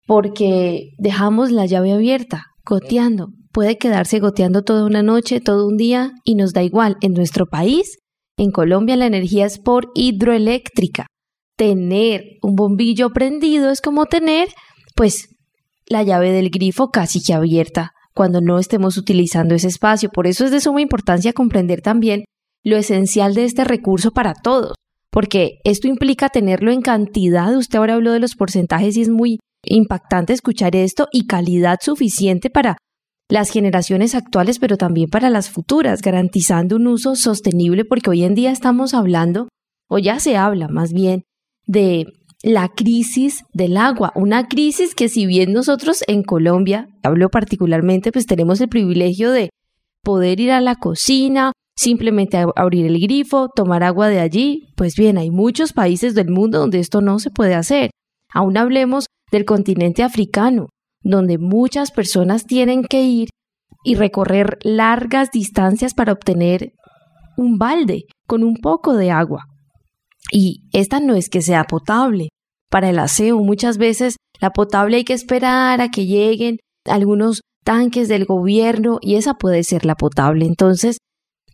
porque 0.07 0.93
dejamos 0.97 1.51
la 1.51 1.65
llave 1.67 1.91
abierta, 1.91 2.45
goteando. 2.65 3.27
Puede 3.51 3.77
quedarse 3.77 4.19
goteando 4.19 4.63
toda 4.63 4.85
una 4.85 5.03
noche, 5.03 5.41
todo 5.41 5.67
un 5.67 5.77
día 5.77 6.13
y 6.23 6.35
nos 6.35 6.53
da 6.53 6.63
igual. 6.63 6.95
En 7.01 7.13
nuestro 7.13 7.45
país, 7.45 7.97
en 8.37 8.51
Colombia, 8.51 8.95
la 8.95 9.05
energía 9.05 9.45
es 9.45 9.59
por 9.59 9.91
hidroeléctrica. 9.93 11.07
Tener 11.57 12.37
un 12.41 12.55
bombillo 12.55 13.09
prendido 13.09 13.69
es 13.69 13.81
como 13.81 14.05
tener, 14.05 14.47
pues, 14.95 15.27
la 15.87 16.03
llave 16.03 16.31
del 16.31 16.49
grifo 16.49 16.89
casi 16.89 17.21
que 17.21 17.33
abierta 17.33 17.91
cuando 18.13 18.41
no 18.41 18.59
estemos 18.59 18.97
utilizando 18.97 19.55
ese 19.55 19.67
espacio. 19.67 20.09
Por 20.09 20.25
eso 20.25 20.45
es 20.45 20.51
de 20.51 20.61
suma 20.61 20.81
importancia 20.81 21.33
comprender 21.33 21.81
también 21.81 22.25
lo 22.63 22.77
esencial 22.77 23.33
de 23.33 23.45
este 23.45 23.63
recurso 23.63 24.11
para 24.11 24.33
todos, 24.33 24.75
porque 25.11 25.59
esto 25.63 25.87
implica 25.87 26.29
tenerlo 26.29 26.71
en 26.71 26.81
cantidad. 26.81 27.55
Usted 27.55 27.79
ahora 27.79 27.95
habló 27.95 28.11
de 28.11 28.19
los 28.19 28.35
porcentajes 28.35 28.97
y 28.97 29.01
es 29.01 29.09
muy 29.09 29.39
impactante 29.63 30.33
escuchar 30.33 30.75
esto 30.75 31.07
y 31.11 31.27
calidad 31.27 31.79
suficiente 31.81 32.49
para 32.49 32.77
las 33.29 33.49
generaciones 33.49 34.15
actuales, 34.15 34.59
pero 34.59 34.77
también 34.77 35.09
para 35.09 35.29
las 35.29 35.49
futuras, 35.49 36.01
garantizando 36.01 36.77
un 36.77 36.87
uso 36.87 37.15
sostenible, 37.15 37.83
porque 37.83 38.09
hoy 38.09 38.23
en 38.23 38.35
día 38.35 38.51
estamos 38.51 38.93
hablando, 38.93 39.49
o 39.89 39.99
ya 39.99 40.19
se 40.19 40.37
habla 40.37 40.67
más 40.69 40.93
bien, 40.93 41.23
de 41.65 42.05
la 42.43 42.69
crisis 42.69 43.43
del 43.53 43.77
agua, 43.77 44.13
una 44.15 44.47
crisis 44.47 44.95
que 44.95 45.09
si 45.09 45.25
bien 45.25 45.51
nosotros 45.51 46.03
en 46.07 46.23
Colombia, 46.23 46.87
hablo 47.03 47.29
particularmente, 47.29 48.11
pues 48.11 48.25
tenemos 48.25 48.61
el 48.61 48.69
privilegio 48.69 49.31
de 49.31 49.49
poder 50.03 50.39
ir 50.39 50.51
a 50.51 50.61
la 50.61 50.75
cocina, 50.75 51.51
simplemente 51.75 52.43
abrir 52.55 52.85
el 52.85 52.99
grifo, 52.99 53.49
tomar 53.53 53.83
agua 53.83 54.07
de 54.07 54.19
allí, 54.19 54.69
pues 54.75 54.95
bien, 54.95 55.17
hay 55.17 55.31
muchos 55.31 55.73
países 55.73 56.15
del 56.15 56.29
mundo 56.29 56.59
donde 56.59 56.79
esto 56.79 57.01
no 57.01 57.19
se 57.19 57.29
puede 57.29 57.55
hacer. 57.55 57.91
Aún 58.37 58.55
hablemos 58.55 59.07
del 59.31 59.45
continente 59.45 60.03
africano, 60.03 60.67
donde 61.01 61.39
muchas 61.39 61.89
personas 61.89 62.45
tienen 62.45 62.83
que 62.83 63.01
ir 63.01 63.29
y 63.83 63.95
recorrer 63.95 64.59
largas 64.61 65.31
distancias 65.31 65.95
para 65.95 66.13
obtener 66.13 66.73
un 67.35 67.57
balde 67.57 68.03
con 68.27 68.43
un 68.43 68.57
poco 68.57 68.93
de 68.93 69.09
agua. 69.09 69.45
Y 70.31 70.69
esta 70.71 70.99
no 70.99 71.15
es 71.15 71.29
que 71.29 71.41
sea 71.41 71.63
potable. 71.63 72.29
Para 72.69 72.91
el 72.91 72.99
aseo 72.99 73.39
muchas 73.39 73.79
veces 73.79 74.17
la 74.39 74.51
potable 74.51 74.97
hay 74.97 75.03
que 75.03 75.13
esperar 75.13 75.81
a 75.81 75.89
que 75.89 76.05
lleguen 76.05 76.57
algunos 76.85 77.41
tanques 77.65 78.07
del 78.07 78.25
gobierno 78.25 78.99
y 79.01 79.15
esa 79.15 79.33
puede 79.33 79.63
ser 79.63 79.83
la 79.83 79.95
potable. 79.95 80.45
Entonces, 80.45 80.99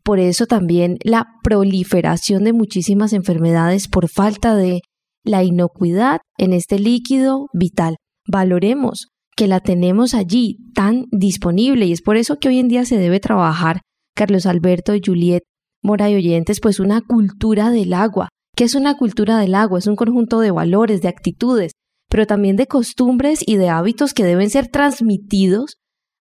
por 0.04 0.20
eso 0.20 0.48
también 0.48 0.98
la 1.06 1.28
proliferación 1.46 2.44
de 2.44 2.52
muchísimas 2.52 3.14
enfermedades 3.14 3.88
por 3.88 4.10
falta 4.10 4.54
de 4.54 4.82
la 5.24 5.44
inocuidad 5.44 6.22
en 6.38 6.54
este 6.54 6.80
líquido 6.80 7.48
vital. 7.54 7.98
Valoremos 8.28 9.08
que 9.36 9.48
la 9.48 9.60
tenemos 9.60 10.14
allí 10.14 10.58
tan 10.76 11.06
disponible 11.12 11.86
y 11.86 11.92
es 11.92 12.02
por 12.02 12.18
eso 12.18 12.38
que 12.38 12.50
hoy 12.50 12.60
en 12.60 12.68
día 12.68 12.86
se 12.86 12.98
debe 12.98 13.20
trabajar, 13.20 13.82
Carlos 14.16 14.46
Alberto 14.46 14.94
Juliet 15.04 15.44
Mora 15.82 16.10
y 16.10 16.16
oyentes, 16.16 16.62
pues 16.62 16.80
una 16.80 17.02
cultura 17.02 17.70
del 17.70 17.94
agua, 17.94 18.30
¿Qué 18.56 18.66
es 18.66 18.76
una 18.76 18.98
cultura 18.98 19.40
del 19.40 19.56
agua? 19.56 19.80
Es 19.80 19.88
un 19.88 19.96
conjunto 19.96 20.40
de 20.40 20.52
valores, 20.52 21.02
de 21.02 21.08
actitudes, 21.08 21.72
pero 22.08 22.28
también 22.28 22.56
de 22.56 22.68
costumbres 22.68 23.40
y 23.46 23.56
de 23.56 23.70
hábitos 23.70 24.14
que 24.14 24.24
deben 24.24 24.50
ser 24.52 24.68
transmitidos 24.68 25.78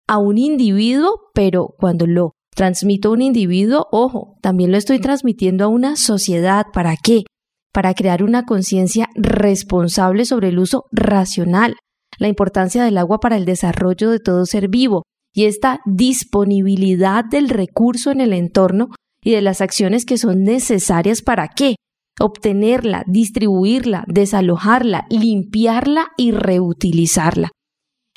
a 0.09 0.17
un 0.17 0.39
individuo, 0.39 1.21
pero 1.35 1.75
cuando 1.79 2.07
lo 2.07 2.33
transmito 2.55 3.09
a 3.09 3.13
un 3.13 3.23
individuo, 3.23 3.87
ojo, 3.93 4.37
también 4.41 4.71
lo 4.71 4.79
estoy 4.79 4.99
transmitiendo 4.99 5.65
a 5.65 5.69
una 5.69 5.97
sociedad. 5.97 6.67
¿Para 6.73 6.97
qué? 6.97 7.25
Para 7.73 7.95
crear 7.95 8.23
una 8.23 8.45
conciencia 8.45 9.09
responsable 9.15 10.25
sobre 10.25 10.49
el 10.49 10.59
uso 10.59 10.85
racional, 10.93 11.77
la 12.19 12.29
importancia 12.29 12.85
del 12.85 12.99
agua 12.99 13.19
para 13.19 13.37
el 13.37 13.45
desarrollo 13.45 14.11
de 14.11 14.21
todo 14.21 14.45
ser 14.47 14.69
vivo 14.69 15.05
y 15.35 15.47
esta 15.47 15.81
disponibilidad 15.87 17.25
del 17.25 17.49
recurso 17.49 18.11
en 18.11 18.21
el 18.21 18.35
entorno 18.35 18.89
y 19.23 19.31
de 19.33 19.41
las 19.41 19.61
acciones 19.61 20.05
que 20.05 20.19
son 20.19 20.45
necesarias 20.45 21.23
para 21.23 21.49
qué? 21.49 21.77
obtenerla, 22.21 23.05
distribuirla, 23.07 24.05
desalojarla, 24.07 25.07
limpiarla 25.11 26.09
y 26.17 26.33
reutilizarla. 26.33 27.51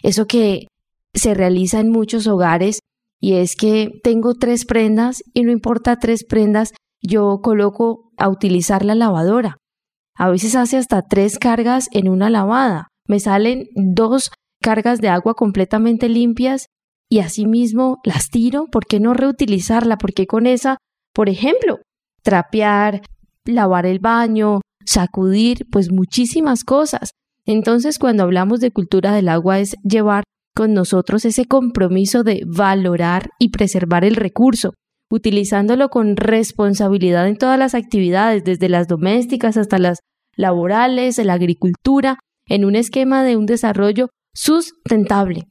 Eso 0.04 0.28
que 0.28 0.68
se 1.14 1.34
realiza 1.34 1.80
en 1.80 1.90
muchos 1.90 2.28
hogares 2.28 2.80
y 3.20 3.34
es 3.34 3.56
que 3.56 3.92
tengo 4.04 4.36
tres 4.36 4.66
prendas 4.66 5.24
y 5.34 5.44
no 5.44 5.52
importa 5.52 5.98
tres 5.98 6.26
prendas, 6.26 6.74
yo 7.08 7.40
coloco 7.42 8.12
a 8.18 8.30
utilizar 8.30 8.86
la 8.86 8.96
lavadora. 8.96 9.58
A 10.18 10.30
veces 10.30 10.56
hace 10.56 10.78
hasta 10.78 11.02
tres 11.02 11.38
cargas 11.40 11.90
en 11.92 12.08
una 12.08 12.30
lavada. 12.30 12.88
Me 13.08 13.20
salen 13.20 13.68
dos 13.76 14.32
cargas 14.62 15.02
de 15.02 15.10
agua 15.10 15.34
completamente 15.34 16.10
limpias 16.10 16.68
y 17.10 17.20
asimismo 17.20 18.00
las 18.04 18.30
tiro. 18.30 18.66
¿Por 18.72 18.86
qué 18.86 19.00
no 19.00 19.14
reutilizarla? 19.14 19.98
Porque 19.98 20.26
con 20.26 20.48
esa, 20.48 20.78
por 21.14 21.30
ejemplo, 21.30 21.80
trapear, 22.24 23.02
lavar 23.46 23.86
el 23.86 24.00
baño, 24.00 24.62
sacudir, 24.86 25.68
pues 25.72 25.92
muchísimas 25.92 26.64
cosas. 26.64 27.12
Entonces, 27.46 28.00
cuando 28.00 28.24
hablamos 28.24 28.60
de 28.60 28.72
cultura 28.72 29.14
del 29.14 29.30
agua 29.30 29.60
es 29.60 29.76
llevar 29.84 30.24
con 30.56 30.74
nosotros 30.74 31.26
ese 31.26 31.46
compromiso 31.46 32.24
de 32.24 32.44
valorar 32.48 33.30
y 33.38 33.50
preservar 33.50 34.06
el 34.06 34.16
recurso, 34.16 34.74
utilizándolo 35.16 35.90
con 35.90 36.16
responsabilidad 36.18 37.28
en 37.28 37.38
todas 37.38 37.58
las 37.58 37.74
actividades, 37.74 38.44
desde 38.44 38.70
las 38.70 38.88
domésticas 38.88 39.58
hasta 39.58 39.80
las 39.80 40.00
laborales, 40.36 41.18
la 41.18 41.34
agricultura, 41.34 42.20
en 42.48 42.66
un 42.66 42.76
esquema 42.76 43.24
de 43.24 43.38
un 43.38 43.46
desarrollo 43.46 44.10
sustentable, 44.34 45.48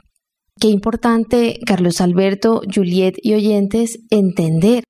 qué 0.60 0.68
importante, 0.68 1.58
Carlos 1.66 2.00
Alberto, 2.00 2.62
Juliet 2.72 3.14
y 3.22 3.34
oyentes, 3.34 3.98
entender 4.10 4.84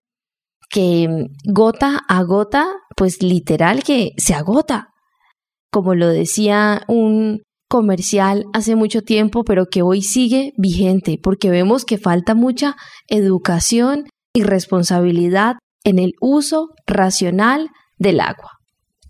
que 0.70 1.28
gota 1.46 2.00
a 2.08 2.22
gota, 2.22 2.66
pues 2.96 3.22
literal 3.22 3.82
que 3.82 4.10
se 4.16 4.34
agota. 4.34 4.88
Como 5.70 5.94
lo 5.94 6.08
decía 6.08 6.82
un 6.88 7.42
comercial 7.68 8.44
hace 8.52 8.76
mucho 8.76 9.02
tiempo, 9.02 9.44
pero 9.44 9.66
que 9.66 9.82
hoy 9.82 10.02
sigue 10.02 10.52
vigente, 10.56 11.18
porque 11.22 11.50
vemos 11.50 11.84
que 11.84 11.98
falta 11.98 12.34
mucha 12.34 12.76
educación 13.08 14.04
y 14.34 14.42
responsabilidad 14.42 15.54
en 15.84 15.98
el 15.98 16.12
uso 16.20 16.70
racional 16.86 17.70
del 17.96 18.20
agua. 18.20 18.50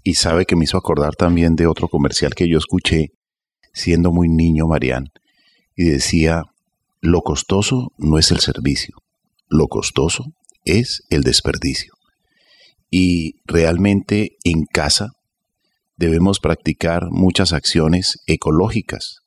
Y 0.02 0.14
sabe 0.14 0.45
que 0.45 0.54
me 0.54 0.64
hizo 0.64 0.76
acordar 0.76 1.16
también 1.16 1.57
de 1.57 1.66
otro 1.66 1.88
comercial 1.88 2.35
que 2.35 2.49
yo 2.49 2.59
escuché 2.59 3.09
siendo 3.73 4.12
muy 4.12 4.28
niño, 4.28 4.66
Marián, 4.66 5.07
y 5.75 5.85
decía, 5.85 6.43
lo 7.00 7.23
costoso 7.23 7.93
no 7.97 8.19
es 8.19 8.31
el 8.31 8.40
servicio, 8.40 8.97
lo 9.49 9.66
costoso 9.66 10.26
es 10.64 11.02
el 11.09 11.23
desperdicio. 11.23 11.95
Y 12.90 13.40
realmente 13.47 14.37
en 14.45 14.64
casa 14.64 15.09
debemos 15.97 16.38
practicar 16.38 17.07
muchas 17.11 17.52
acciones 17.52 18.23
ecológicas. 18.26 19.21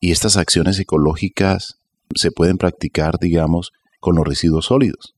Y 0.00 0.12
estas 0.12 0.36
acciones 0.36 0.78
ecológicas 0.80 1.78
se 2.14 2.30
pueden 2.30 2.56
practicar, 2.56 3.18
digamos, 3.20 3.70
con 4.00 4.16
los 4.16 4.26
residuos 4.26 4.66
sólidos. 4.66 5.14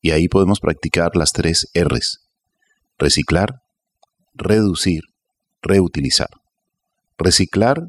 Y 0.00 0.12
ahí 0.12 0.28
podemos 0.28 0.60
practicar 0.60 1.16
las 1.16 1.32
tres 1.32 1.68
R's. 1.74 2.28
Reciclar, 2.98 3.60
reducir, 4.34 5.02
reutilizar. 5.62 6.28
Reciclar, 7.16 7.82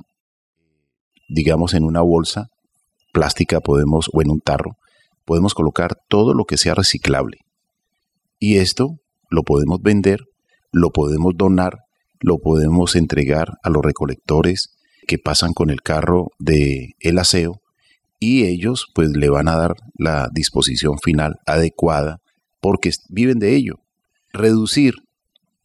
digamos, 1.28 1.74
en 1.74 1.84
una 1.84 2.02
bolsa 2.02 2.48
plástica 3.12 3.60
podemos, 3.60 4.10
o 4.14 4.22
en 4.22 4.32
un 4.32 4.40
tarro, 4.40 4.78
podemos 5.26 5.54
colocar 5.54 5.96
todo 6.08 6.34
lo 6.34 6.46
que 6.46 6.58
sea 6.58 6.74
reciclable. 6.74 7.38
Y 8.40 8.58
esto 8.58 8.98
lo 9.30 9.44
podemos 9.44 9.82
vender, 9.82 10.22
lo 10.72 10.90
podemos 10.92 11.34
donar, 11.36 11.78
lo 12.20 12.38
podemos 12.40 12.96
entregar 12.96 13.58
a 13.64 13.70
los 13.70 13.84
recolectores 13.84 14.76
que 15.08 15.18
pasan 15.18 15.54
con 15.54 15.70
el 15.70 15.82
carro 15.82 16.28
de 16.40 16.94
el 17.00 17.20
aseo 17.20 17.62
y 18.20 18.46
ellos 18.46 18.88
pues 18.94 19.10
le 19.10 19.30
van 19.30 19.48
a 19.48 19.56
dar 19.56 19.76
la 19.98 20.30
disposición 20.34 21.00
final 21.00 21.36
adecuada 21.46 22.20
porque 22.60 22.92
viven 23.10 23.40
de 23.40 23.56
ello. 23.56 23.76
Reducir, 24.34 24.96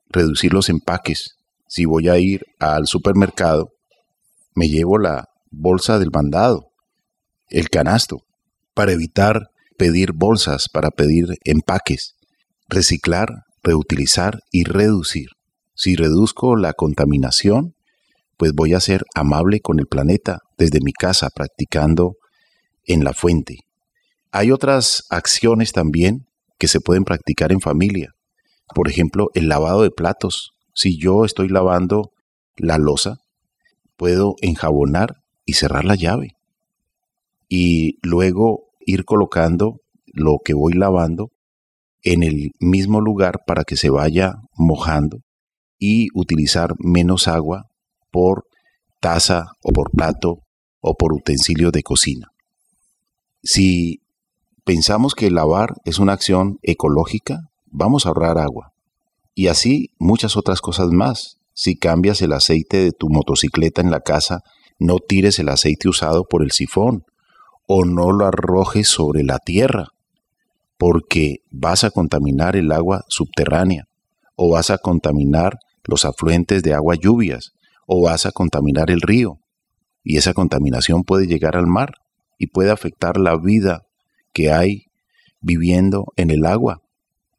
reducir 0.09 0.53
los 0.53 0.69
empaques. 0.69 1.37
Si 1.69 1.85
voy 1.85 2.09
a 2.09 2.19
ir 2.19 2.45
al 2.61 2.87
supermercado, 2.87 3.71
me 4.55 4.69
llevo 4.69 4.99
la 4.99 5.29
bolsa 5.51 5.99
del 5.99 6.11
mandado, 6.13 6.71
el 7.49 7.69
canasto, 7.69 8.19
para 8.75 8.93
evitar 8.93 9.49
pedir 9.77 10.13
bolsas, 10.13 10.69
para 10.69 10.91
pedir 10.91 11.27
empaques. 11.45 12.15
Reciclar, 12.69 13.29
reutilizar 13.63 14.41
y 14.53 14.65
reducir. 14.65 15.29
Si 15.75 15.97
reduzco 15.97 16.57
la 16.57 16.73
contaminación, 16.73 17.75
pues 18.37 18.53
voy 18.53 18.75
a 18.75 18.81
ser 18.81 19.03
amable 19.15 19.61
con 19.61 19.81
el 19.81 19.87
planeta 19.87 20.39
desde 20.57 20.79
mi 20.81 20.93
casa 20.93 21.31
practicando 21.35 22.15
en 22.87 23.05
la 23.05 23.13
fuente. 23.13 23.61
Hay 24.33 24.51
otras 24.51 25.05
acciones 25.11 25.73
también 25.73 26.27
que 26.59 26.69
se 26.69 26.81
pueden 26.81 27.05
practicar 27.05 27.53
en 27.53 27.61
familia. 27.61 28.15
Por 28.75 28.89
ejemplo, 28.89 29.31
el 29.35 29.49
lavado 29.49 29.83
de 29.83 29.91
platos. 29.91 30.53
Si 30.73 30.99
yo 30.99 31.25
estoy 31.25 31.49
lavando 31.49 32.13
la 32.57 32.79
losa, 32.79 33.19
puedo 33.97 34.35
enjabonar 34.41 35.17
y 35.45 35.55
cerrar 35.55 35.85
la 35.85 35.95
llave. 35.95 36.37
Y 37.49 37.99
luego 38.03 38.71
ir 38.81 39.05
colocando 39.05 39.81
lo 40.07 40.39
que 40.45 40.55
voy 40.55 40.73
lavando 40.73 41.31
en 42.03 42.23
el 42.23 42.53
mismo 42.61 43.01
lugar 43.01 43.41
para 43.47 43.65
que 43.65 43.77
se 43.77 43.91
vaya 43.91 44.35
mojando 44.57 45.21
y 45.79 46.09
utilizar 46.15 46.75
menos 46.79 47.29
agua 47.29 47.67
por 48.11 48.47
taza 49.01 49.53
o 49.63 49.73
por 49.73 49.91
plato 49.91 50.41
o 50.81 50.95
por 50.95 51.13
utensilio 51.13 51.71
de 51.71 51.83
cocina. 51.83 52.34
Si 53.45 54.01
pensamos 54.65 55.15
que 55.15 55.31
lavar 55.31 55.75
es 55.85 55.99
una 55.99 56.15
acción 56.15 56.59
ecológica, 56.63 57.51
vamos 57.67 58.07
a 58.07 58.09
ahorrar 58.09 58.39
agua. 58.39 58.73
Y 59.35 59.49
así 59.49 59.91
muchas 59.99 60.39
otras 60.39 60.63
cosas 60.63 60.89
más. 60.89 61.37
Si 61.53 61.77
cambias 61.77 62.23
el 62.23 62.33
aceite 62.33 62.79
de 62.79 62.93
tu 62.93 63.11
motocicleta 63.11 63.83
en 63.83 63.91
la 63.91 64.01
casa, 64.01 64.41
no 64.79 64.97
tires 64.99 65.39
el 65.39 65.51
aceite 65.51 65.91
usado 65.91 66.25
por 66.25 66.43
el 66.43 66.53
sifón 66.53 67.05
o 67.69 67.85
no 67.85 68.13
lo 68.13 68.25
arrojes 68.25 68.89
sobre 68.89 69.23
la 69.23 69.39
tierra, 69.39 69.89
porque 70.79 71.37
vas 71.51 71.85
a 71.85 71.91
contaminar 71.91 72.57
el 72.57 72.73
agua 72.73 73.05
subterránea 73.09 73.85
o 74.37 74.51
vas 74.51 74.71
a 74.71 74.79
contaminar 74.79 75.59
los 75.85 76.07
afluentes 76.07 76.63
de 76.63 76.73
agua 76.73 76.95
lluvias 76.95 77.53
o 77.87 78.03
vas 78.03 78.25
a 78.25 78.33
contaminar 78.33 78.91
el 78.91 79.03
río. 79.03 79.39
Y 80.03 80.17
esa 80.17 80.33
contaminación 80.33 81.05
puede 81.05 81.27
llegar 81.27 81.57
al 81.57 81.67
mar 81.67 81.93
y 82.39 82.49
puede 82.49 82.71
afectar 82.71 83.19
la 83.19 83.37
vida 83.37 83.87
que 84.33 84.53
hay 84.53 84.87
viviendo 85.41 86.07
en 86.17 86.31
el 86.31 86.47
agua, 86.47 86.83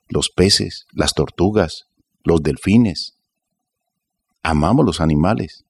los 0.07 0.29
peces, 0.29 0.85
las 0.91 1.13
tortugas, 1.13 1.87
los 2.23 2.41
delfines. 2.43 3.17
Amamos 4.43 4.85
los 4.85 5.01
animales. 5.01 5.65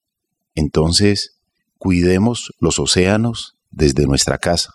Entonces, 0.54 1.38
cuidemos 1.78 2.54
los 2.60 2.78
océanos 2.78 3.56
desde 3.70 4.06
nuestra 4.06 4.38
casa, 4.38 4.74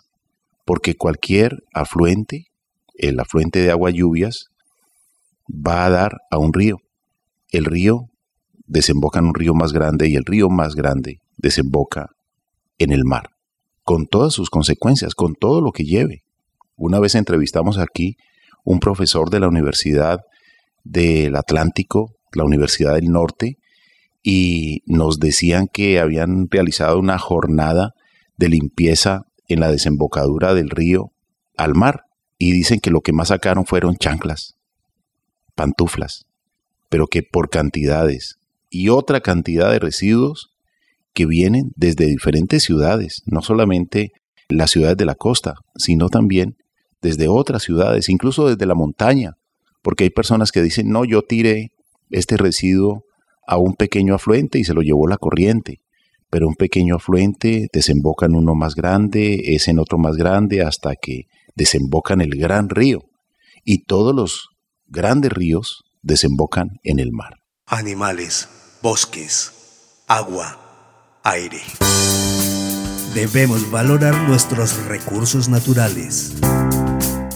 porque 0.64 0.96
cualquier 0.96 1.64
afluente, 1.72 2.46
el 2.94 3.18
afluente 3.18 3.60
de 3.60 3.70
agua 3.70 3.90
lluvias, 3.90 4.48
va 5.48 5.86
a 5.86 5.90
dar 5.90 6.20
a 6.30 6.38
un 6.38 6.52
río. 6.52 6.78
El 7.48 7.64
río 7.64 8.10
desemboca 8.66 9.18
en 9.18 9.26
un 9.26 9.34
río 9.34 9.54
más 9.54 9.72
grande 9.72 10.08
y 10.08 10.16
el 10.16 10.24
río 10.24 10.48
más 10.48 10.74
grande 10.74 11.20
desemboca 11.36 12.10
en 12.78 12.92
el 12.92 13.04
mar 13.04 13.30
con 13.84 14.06
todas 14.06 14.32
sus 14.32 14.50
consecuencias, 14.50 15.14
con 15.14 15.34
todo 15.34 15.60
lo 15.60 15.72
que 15.72 15.84
lleve. 15.84 16.24
Una 16.76 17.00
vez 17.00 17.14
entrevistamos 17.14 17.78
aquí 17.78 18.16
un 18.64 18.80
profesor 18.80 19.30
de 19.30 19.40
la 19.40 19.48
Universidad 19.48 20.20
del 20.84 21.36
Atlántico, 21.36 22.14
la 22.32 22.44
Universidad 22.44 22.94
del 22.94 23.10
Norte, 23.10 23.58
y 24.22 24.82
nos 24.86 25.18
decían 25.18 25.66
que 25.66 25.98
habían 25.98 26.48
realizado 26.50 26.98
una 26.98 27.18
jornada 27.18 27.94
de 28.36 28.48
limpieza 28.48 29.26
en 29.48 29.60
la 29.60 29.70
desembocadura 29.70 30.54
del 30.54 30.70
río 30.70 31.12
al 31.56 31.74
mar 31.74 32.04
y 32.38 32.52
dicen 32.52 32.80
que 32.80 32.90
lo 32.90 33.00
que 33.00 33.12
más 33.12 33.28
sacaron 33.28 33.66
fueron 33.66 33.96
chanclas, 33.96 34.56
pantuflas, 35.54 36.26
pero 36.88 37.06
que 37.06 37.22
por 37.22 37.50
cantidades 37.50 38.38
y 38.70 38.88
otra 38.88 39.20
cantidad 39.20 39.70
de 39.70 39.78
residuos 39.78 40.51
que 41.14 41.26
vienen 41.26 41.72
desde 41.76 42.06
diferentes 42.06 42.62
ciudades, 42.62 43.22
no 43.26 43.42
solamente 43.42 44.12
las 44.48 44.70
ciudades 44.70 44.96
de 44.96 45.04
la 45.04 45.14
costa, 45.14 45.54
sino 45.76 46.08
también 46.08 46.56
desde 47.00 47.28
otras 47.28 47.62
ciudades, 47.62 48.08
incluso 48.08 48.48
desde 48.48 48.66
la 48.66 48.74
montaña, 48.74 49.34
porque 49.82 50.04
hay 50.04 50.10
personas 50.10 50.52
que 50.52 50.62
dicen, 50.62 50.88
no, 50.88 51.04
yo 51.04 51.22
tiré 51.22 51.72
este 52.10 52.36
residuo 52.36 53.04
a 53.46 53.58
un 53.58 53.74
pequeño 53.74 54.14
afluente 54.14 54.58
y 54.58 54.64
se 54.64 54.74
lo 54.74 54.82
llevó 54.82 55.08
la 55.08 55.16
corriente, 55.16 55.80
pero 56.30 56.48
un 56.48 56.54
pequeño 56.54 56.96
afluente 56.96 57.68
desemboca 57.72 58.26
en 58.26 58.34
uno 58.34 58.54
más 58.54 58.74
grande, 58.74 59.42
es 59.54 59.68
en 59.68 59.78
otro 59.78 59.98
más 59.98 60.16
grande, 60.16 60.62
hasta 60.62 60.94
que 60.94 61.26
desemboca 61.56 62.14
en 62.14 62.22
el 62.22 62.36
gran 62.36 62.68
río, 62.68 63.00
y 63.64 63.84
todos 63.84 64.14
los 64.14 64.48
grandes 64.86 65.32
ríos 65.32 65.82
desembocan 66.02 66.78
en 66.84 67.00
el 67.00 67.12
mar. 67.12 67.34
Animales, 67.66 68.48
bosques, 68.82 70.04
agua 70.06 70.61
aire. 71.22 71.58
Debemos 73.14 73.70
valorar 73.70 74.28
nuestros 74.28 74.84
recursos 74.86 75.48
naturales. 75.48 76.34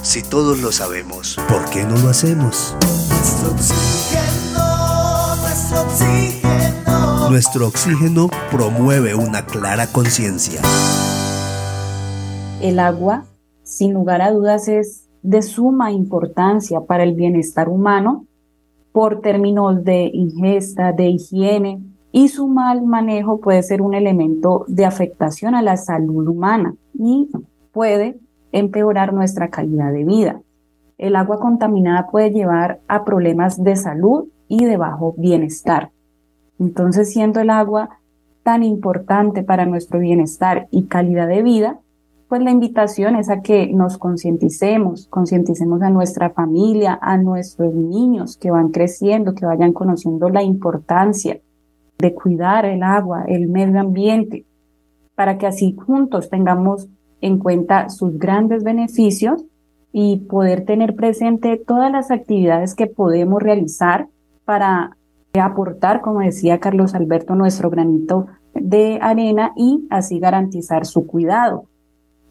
Si 0.02 0.22
todos 0.22 0.60
lo 0.60 0.72
sabemos, 0.72 1.36
¿por 1.48 1.68
qué 1.70 1.84
no 1.84 1.96
lo 1.98 2.08
hacemos? 2.08 2.76
Nuestro 2.80 3.50
oxígeno, 3.52 5.36
nuestro 5.40 5.82
oxígeno. 5.82 7.30
Nuestro 7.30 7.66
oxígeno 7.66 8.30
promueve 8.50 9.14
una 9.14 9.46
clara 9.46 9.86
conciencia. 9.86 10.60
El 12.60 12.78
agua, 12.78 13.24
sin 13.62 13.92
lugar 13.92 14.22
a 14.22 14.32
dudas, 14.32 14.68
es 14.68 15.08
de 15.22 15.42
suma 15.42 15.92
importancia 15.92 16.80
para 16.80 17.02
el 17.02 17.14
bienestar 17.14 17.68
humano 17.68 18.26
por 18.92 19.20
términos 19.20 19.84
de 19.84 20.10
ingesta, 20.14 20.92
de 20.92 21.08
higiene, 21.10 21.82
y 22.16 22.28
su 22.28 22.48
mal 22.48 22.82
manejo 22.86 23.40
puede 23.40 23.62
ser 23.62 23.82
un 23.82 23.92
elemento 23.92 24.64
de 24.68 24.86
afectación 24.86 25.54
a 25.54 25.60
la 25.60 25.76
salud 25.76 26.26
humana 26.26 26.74
y 26.94 27.28
puede 27.72 28.18
empeorar 28.52 29.12
nuestra 29.12 29.50
calidad 29.50 29.92
de 29.92 30.04
vida. 30.04 30.40
El 30.96 31.14
agua 31.14 31.38
contaminada 31.38 32.06
puede 32.06 32.30
llevar 32.30 32.80
a 32.88 33.04
problemas 33.04 33.62
de 33.62 33.76
salud 33.76 34.28
y 34.48 34.64
de 34.64 34.78
bajo 34.78 35.14
bienestar. 35.18 35.90
Entonces, 36.58 37.12
siendo 37.12 37.38
el 37.40 37.50
agua 37.50 37.90
tan 38.42 38.62
importante 38.62 39.42
para 39.42 39.66
nuestro 39.66 39.98
bienestar 39.98 40.68
y 40.70 40.84
calidad 40.84 41.28
de 41.28 41.42
vida, 41.42 41.80
pues 42.30 42.40
la 42.40 42.50
invitación 42.50 43.16
es 43.16 43.28
a 43.28 43.42
que 43.42 43.70
nos 43.74 43.98
concienticemos, 43.98 45.06
concienticemos 45.08 45.82
a 45.82 45.90
nuestra 45.90 46.30
familia, 46.30 46.98
a 47.02 47.18
nuestros 47.18 47.74
niños 47.74 48.38
que 48.38 48.50
van 48.50 48.70
creciendo, 48.70 49.34
que 49.34 49.44
vayan 49.44 49.74
conociendo 49.74 50.30
la 50.30 50.42
importancia 50.42 51.42
de 51.98 52.14
cuidar 52.14 52.64
el 52.64 52.82
agua, 52.82 53.24
el 53.26 53.48
medio 53.48 53.80
ambiente, 53.80 54.44
para 55.14 55.38
que 55.38 55.46
así 55.46 55.74
juntos 55.74 56.28
tengamos 56.28 56.88
en 57.20 57.38
cuenta 57.38 57.88
sus 57.88 58.18
grandes 58.18 58.62
beneficios 58.62 59.44
y 59.92 60.18
poder 60.18 60.64
tener 60.64 60.94
presente 60.94 61.56
todas 61.56 61.90
las 61.90 62.10
actividades 62.10 62.74
que 62.74 62.86
podemos 62.86 63.42
realizar 63.42 64.08
para 64.44 64.96
aportar, 65.40 66.02
como 66.02 66.20
decía 66.20 66.60
Carlos 66.60 66.94
Alberto, 66.94 67.34
nuestro 67.34 67.70
granito 67.70 68.26
de 68.54 68.98
arena 69.00 69.52
y 69.56 69.86
así 69.90 70.18
garantizar 70.18 70.86
su 70.86 71.06
cuidado. 71.06 71.64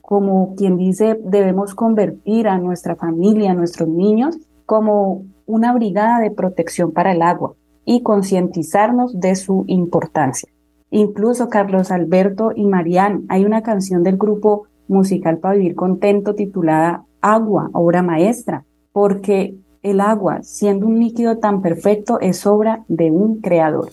Como 0.02 0.56
quien 0.56 0.78
dice, 0.78 1.20
debemos 1.24 1.74
convertir 1.74 2.48
a 2.48 2.60
nuestra 2.60 2.96
familia, 2.96 3.52
a 3.52 3.56
nuestros 3.56 3.90
niños, 3.90 4.38
como 4.66 5.24
una 5.48 5.74
brigada 5.74 6.20
de 6.20 6.32
protección 6.32 6.92
para 6.92 7.12
el 7.12 7.22
agua 7.22 7.56
y 7.86 8.02
concientizarnos 8.02 9.20
de 9.20 9.36
su 9.36 9.64
importancia. 9.68 10.50
Incluso 10.92 11.50
Carlos 11.50 11.92
Alberto 11.92 12.52
y 12.56 12.66
Marian, 12.66 13.26
hay 13.30 13.46
una 13.46 13.62
canción 13.62 14.04
del 14.04 14.18
grupo 14.18 14.64
musical 14.88 15.38
para 15.38 15.56
vivir 15.56 15.76
contento 15.76 16.36
titulada 16.36 17.06
Agua, 17.22 17.70
obra 17.74 18.04
maestra, 18.04 18.66
porque 18.92 19.56
el 19.82 20.02
agua, 20.02 20.42
siendo 20.42 20.88
un 20.88 21.00
líquido 21.00 21.38
tan 21.38 21.62
perfecto, 21.62 22.20
es 22.20 22.46
obra 22.46 22.84
de 22.88 23.12
un 23.12 23.42
creador. 23.42 23.90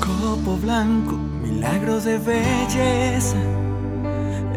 Copo 0.00 0.56
blanco, 0.62 1.18
de 2.04 2.18
belleza, 2.18 3.36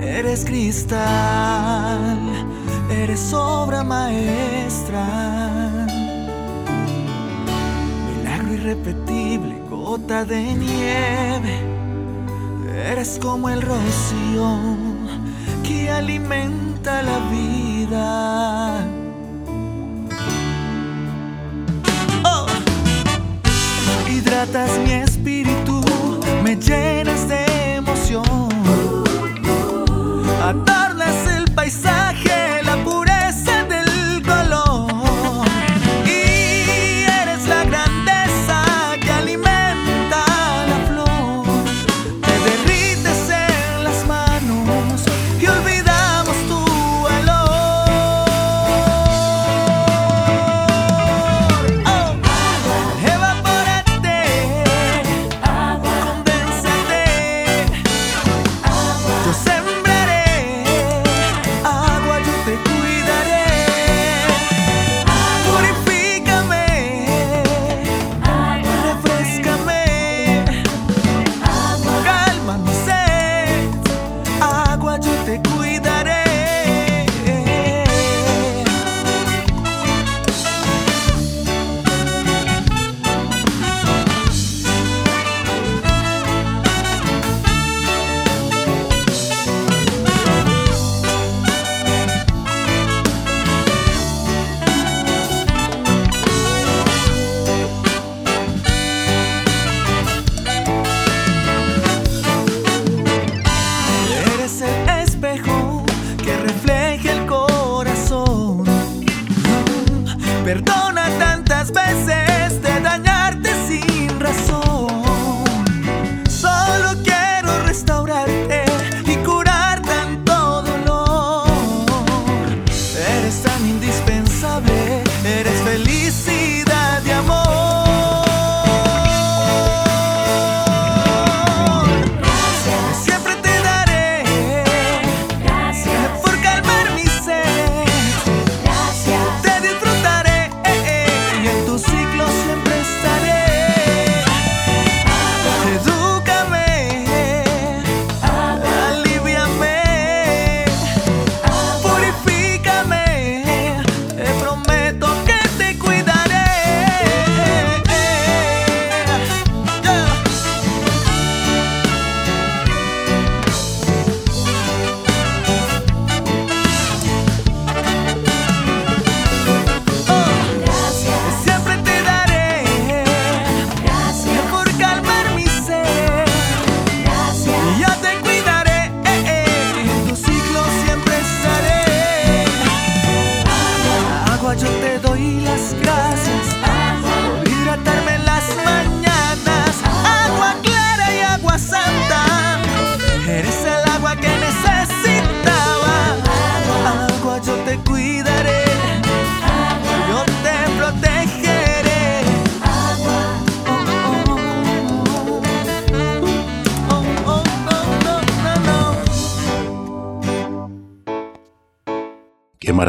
eres 0.02 0.44
cristal, 0.46 1.00
eres 2.90 3.34
obra 3.34 3.84
maestra. 3.84 5.06
Milagro 8.18 8.54
irrepetible, 8.54 9.56
gota 9.70 10.26
de 10.26 10.54
nieve 10.56 11.72
Eres 12.92 13.20
como 13.22 13.48
el 13.50 13.62
rocío 13.62 14.58
que 15.64 15.90
alimenta 15.90 17.02
la 17.04 17.20
vida. 17.30 18.86
Oh. 22.26 22.48
Hidratas 24.10 24.78
mi 24.80 24.94
espíritu, 24.94 25.82
me 26.44 26.56
llenas 26.56 27.28
de 27.28 27.76
emoción. 27.76 28.51
Adornas 30.42 31.28
el 31.38 31.52
paisaje, 31.54 32.11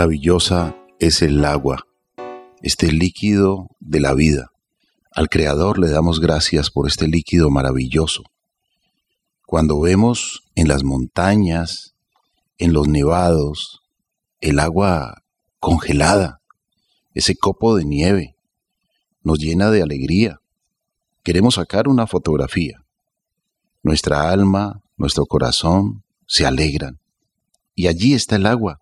maravillosa 0.02 0.76
es 0.98 1.22
el 1.22 1.44
agua, 1.44 1.86
este 2.60 2.90
líquido 2.90 3.68
de 3.78 4.00
la 4.00 4.14
vida. 4.14 4.50
Al 5.12 5.28
Creador 5.28 5.78
le 5.78 5.90
damos 5.90 6.18
gracias 6.18 6.72
por 6.72 6.88
este 6.88 7.06
líquido 7.06 7.50
maravilloso. 7.50 8.24
Cuando 9.46 9.78
vemos 9.78 10.42
en 10.56 10.66
las 10.66 10.82
montañas, 10.82 11.94
en 12.58 12.72
los 12.72 12.88
nevados, 12.88 13.82
el 14.40 14.58
agua 14.58 15.22
congelada, 15.60 16.40
ese 17.14 17.36
copo 17.36 17.76
de 17.76 17.84
nieve, 17.84 18.34
nos 19.22 19.38
llena 19.38 19.70
de 19.70 19.82
alegría. 19.82 20.40
Queremos 21.22 21.54
sacar 21.54 21.86
una 21.86 22.08
fotografía. 22.08 22.84
Nuestra 23.84 24.32
alma, 24.32 24.82
nuestro 24.96 25.26
corazón 25.26 26.02
se 26.26 26.44
alegran. 26.44 26.98
Y 27.76 27.86
allí 27.86 28.14
está 28.14 28.34
el 28.34 28.46
agua, 28.46 28.81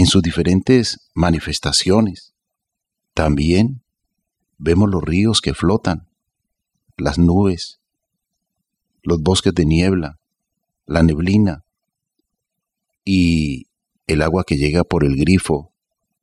en 0.00 0.06
sus 0.06 0.22
diferentes 0.22 1.10
manifestaciones. 1.12 2.32
También 3.12 3.82
vemos 4.56 4.88
los 4.88 5.02
ríos 5.02 5.42
que 5.42 5.52
flotan, 5.52 6.08
las 6.96 7.18
nubes, 7.18 7.80
los 9.02 9.20
bosques 9.20 9.52
de 9.52 9.66
niebla, 9.66 10.18
la 10.86 11.02
neblina 11.02 11.64
y 13.04 13.66
el 14.06 14.22
agua 14.22 14.44
que 14.44 14.56
llega 14.56 14.84
por 14.84 15.04
el 15.04 15.16
grifo 15.16 15.70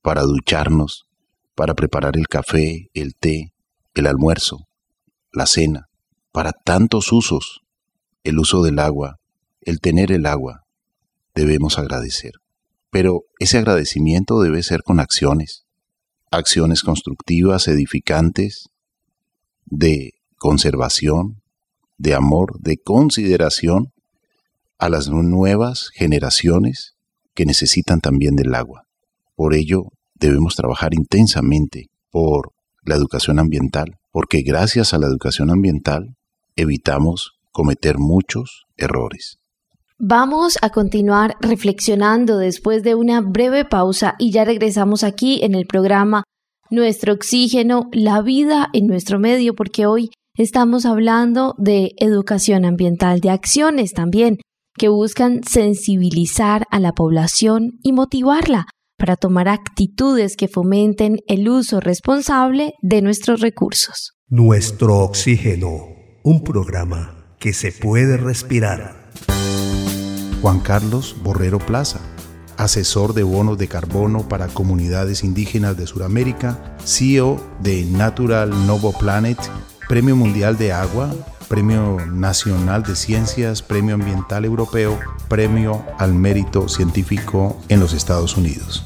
para 0.01 0.23
ducharnos, 0.23 1.07
para 1.53 1.75
preparar 1.75 2.17
el 2.17 2.27
café, 2.27 2.89
el 2.95 3.13
té, 3.13 3.53
el 3.93 4.07
almuerzo, 4.07 4.67
la 5.31 5.45
cena, 5.45 5.87
para 6.31 6.51
tantos 6.51 7.11
usos, 7.11 7.61
el 8.23 8.39
uso 8.39 8.63
del 8.63 8.79
agua, 8.79 9.19
el 9.61 9.81
tener 9.81 10.11
el 10.11 10.25
agua, 10.25 10.63
debemos 11.35 11.77
agradecer. 11.77 12.31
Pero 12.89 13.23
ese 13.39 13.57
agradecimiento 13.57 14.41
debe 14.41 14.63
ser 14.63 14.83
con 14.83 14.99
acciones, 14.99 15.65
acciones 16.31 16.81
constructivas, 16.81 17.67
edificantes, 17.67 18.69
de 19.65 20.13
conservación, 20.37 21.41
de 21.97 22.13
amor, 22.13 22.59
de 22.59 22.77
consideración 22.77 23.91
a 24.77 24.89
las 24.89 25.09
nuevas 25.09 25.89
generaciones 25.93 26.95
que 27.33 27.45
necesitan 27.45 27.99
también 27.99 28.35
del 28.35 28.53
agua. 28.55 28.83
Por 29.35 29.53
ello, 29.53 29.89
debemos 30.15 30.55
trabajar 30.55 30.93
intensamente 30.93 31.89
por 32.09 32.53
la 32.83 32.95
educación 32.95 33.39
ambiental, 33.39 33.97
porque 34.11 34.41
gracias 34.41 34.93
a 34.93 34.97
la 34.97 35.07
educación 35.07 35.51
ambiental 35.51 36.15
evitamos 36.55 37.33
cometer 37.51 37.97
muchos 37.97 38.65
errores. 38.77 39.39
Vamos 39.99 40.59
a 40.61 40.69
continuar 40.69 41.37
reflexionando 41.41 42.37
después 42.37 42.83
de 42.83 42.93
una 42.93 43.19
breve 43.21 43.65
pausa 43.65 44.13
y 44.19 44.31
ya 44.31 44.45
regresamos 44.45 45.03
aquí 45.03 45.39
en 45.43 45.55
el 45.55 45.65
programa 45.65 46.23
Nuestro 46.69 47.13
Oxígeno, 47.13 47.89
la 47.91 48.21
vida 48.21 48.67
en 48.73 48.85
nuestro 48.85 49.17
medio, 49.17 49.55
porque 49.55 49.87
hoy 49.87 50.11
estamos 50.35 50.85
hablando 50.85 51.55
de 51.57 51.93
educación 51.97 52.63
ambiental, 52.63 53.21
de 53.21 53.31
acciones 53.31 53.93
también 53.93 54.37
que 54.77 54.87
buscan 54.87 55.41
sensibilizar 55.43 56.67
a 56.69 56.79
la 56.79 56.91
población 56.91 57.79
y 57.81 57.91
motivarla 57.91 58.67
para 58.99 59.15
tomar 59.15 59.47
actitudes 59.47 60.37
que 60.37 60.47
fomenten 60.47 61.21
el 61.25 61.49
uso 61.49 61.79
responsable 61.79 62.75
de 62.83 63.01
nuestros 63.01 63.41
recursos. 63.41 64.13
Nuestro 64.29 64.99
Oxígeno, 64.99 65.87
un 66.23 66.43
programa 66.43 67.35
que 67.39 67.53
se 67.53 67.71
puede 67.71 68.17
respirar. 68.17 69.06
Juan 70.41 70.59
Carlos 70.59 71.15
Borrero 71.23 71.57
Plaza, 71.57 71.99
asesor 72.57 73.13
de 73.13 73.23
bonos 73.23 73.57
de 73.57 73.67
carbono 73.67 74.27
para 74.29 74.47
comunidades 74.47 75.23
indígenas 75.23 75.77
de 75.77 75.87
Sudamérica, 75.87 76.75
CEO 76.85 77.43
de 77.59 77.83
Natural 77.85 78.49
Novo 78.67 78.93
Planet, 78.93 79.37
Premio 79.89 80.15
Mundial 80.15 80.57
de 80.57 80.73
Agua, 80.73 81.13
Premio 81.47 81.97
Nacional 82.05 82.83
de 82.83 82.95
Ciencias, 82.95 83.63
Premio 83.63 83.95
Ambiental 83.95 84.45
Europeo, 84.45 84.99
Premio 85.27 85.83
al 85.97 86.13
Mérito 86.13 86.69
Científico 86.69 87.59
en 87.69 87.79
los 87.79 87.93
Estados 87.93 88.37
Unidos. 88.37 88.83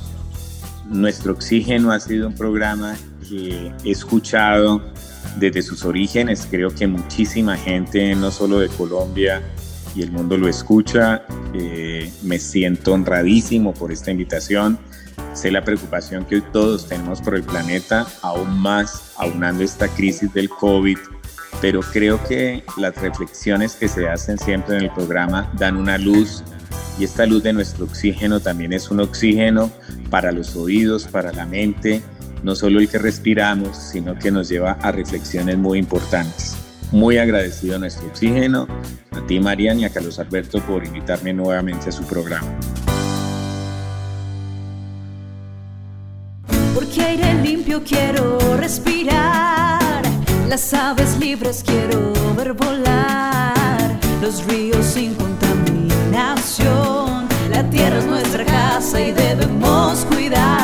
Nuestro 0.86 1.34
Oxígeno 1.34 1.92
ha 1.92 2.00
sido 2.00 2.28
un 2.28 2.36
programa 2.36 2.96
que 3.28 3.74
he 3.84 3.92
escuchado 3.92 4.82
desde 5.38 5.62
sus 5.62 5.84
orígenes. 5.84 6.48
Creo 6.50 6.70
que 6.70 6.88
muchísima 6.88 7.58
gente, 7.58 8.14
no 8.16 8.32
solo 8.32 8.60
de 8.60 8.68
Colombia, 8.70 9.42
y 9.96 10.04
el 10.04 10.12
mundo 10.12 10.38
lo 10.38 10.48
escucha. 10.48 11.24
Eh, 11.54 12.12
me 12.24 12.40
siento 12.40 12.94
honradísimo 12.94 13.74
por 13.74 13.92
esta 13.92 14.12
invitación. 14.12 14.80
Sé 15.34 15.52
la 15.52 15.64
preocupación 15.64 16.26
que 16.26 16.36
hoy 16.36 16.44
todos 16.52 16.88
tenemos 16.88 17.22
por 17.22 17.36
el 17.36 17.44
planeta, 17.44 18.06
aún 18.22 18.60
más 18.60 19.14
aunando 19.18 19.64
esta 19.64 19.88
crisis 19.88 20.34
del 20.34 20.50
COVID, 20.50 20.98
pero 21.62 21.82
creo 21.82 22.22
que 22.24 22.64
las 22.78 22.96
reflexiones 22.98 23.76
que 23.76 23.88
se 23.88 24.10
hacen 24.10 24.38
siempre 24.38 24.78
en 24.78 24.84
el 24.84 24.92
programa 24.92 25.52
dan 25.58 25.78
una 25.78 25.98
luz 25.98 26.44
y 27.00 27.04
esta 27.04 27.26
luz 27.26 27.44
de 27.44 27.54
nuestro 27.54 27.86
oxígeno 27.86 28.40
también 28.40 28.74
es 28.74 28.92
un 28.92 29.00
oxígeno 29.00 29.72
para 30.10 30.32
los 30.32 30.56
oídos, 30.56 31.08
para 31.08 31.32
la 31.32 31.46
mente, 31.46 32.02
no 32.44 32.56
solo 32.56 32.80
el 32.80 32.90
que 32.90 32.98
respiramos, 32.98 33.78
sino 33.78 34.18
que 34.18 34.32
nos 34.32 34.50
lleva 34.50 34.74
a 34.74 34.92
reflexiones 34.92 35.58
muy 35.58 35.80
importantes. 35.80 36.61
Muy 36.92 37.18
agradecido 37.18 37.78
a 37.78 37.80
nuestro 37.80 38.08
oxígeno, 38.08 38.68
a 39.12 39.26
ti 39.26 39.40
Marian 39.40 39.80
y 39.80 39.86
a 39.86 39.90
Carlos 39.90 40.20
Alberto 40.20 40.60
por 40.60 40.86
invitarme 40.86 41.32
nuevamente 41.32 41.88
a 41.88 41.92
su 41.92 42.04
programa. 42.04 42.52
Porque 46.76 47.02
aire 47.02 47.34
limpio 47.42 47.82
quiero 47.86 48.38
respirar, 48.58 50.02
las 50.50 50.74
aves 50.74 51.18
libres 51.18 51.64
quiero 51.66 52.12
ver 52.36 52.52
volar, 52.54 53.98
los 54.22 54.46
ríos 54.48 54.86
sin 54.86 55.16
contaminación, 55.16 57.30
la 57.50 57.70
tierra 57.70 58.00
es 58.00 58.06
nuestra 58.06 58.44
casa 58.44 59.00
y 59.00 59.14
debemos 59.14 60.06
cuidar. 60.10 60.61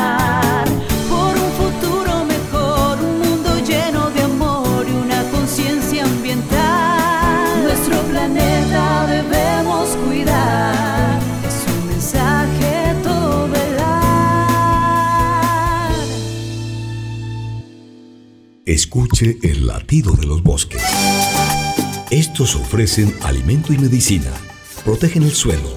Escuche 18.68 19.38
el 19.42 19.66
latido 19.66 20.12
de 20.12 20.26
los 20.26 20.42
bosques. 20.42 20.82
Estos 22.10 22.54
ofrecen 22.54 23.14
alimento 23.22 23.72
y 23.72 23.78
medicina, 23.78 24.30
protegen 24.84 25.22
el 25.22 25.32
suelo, 25.32 25.74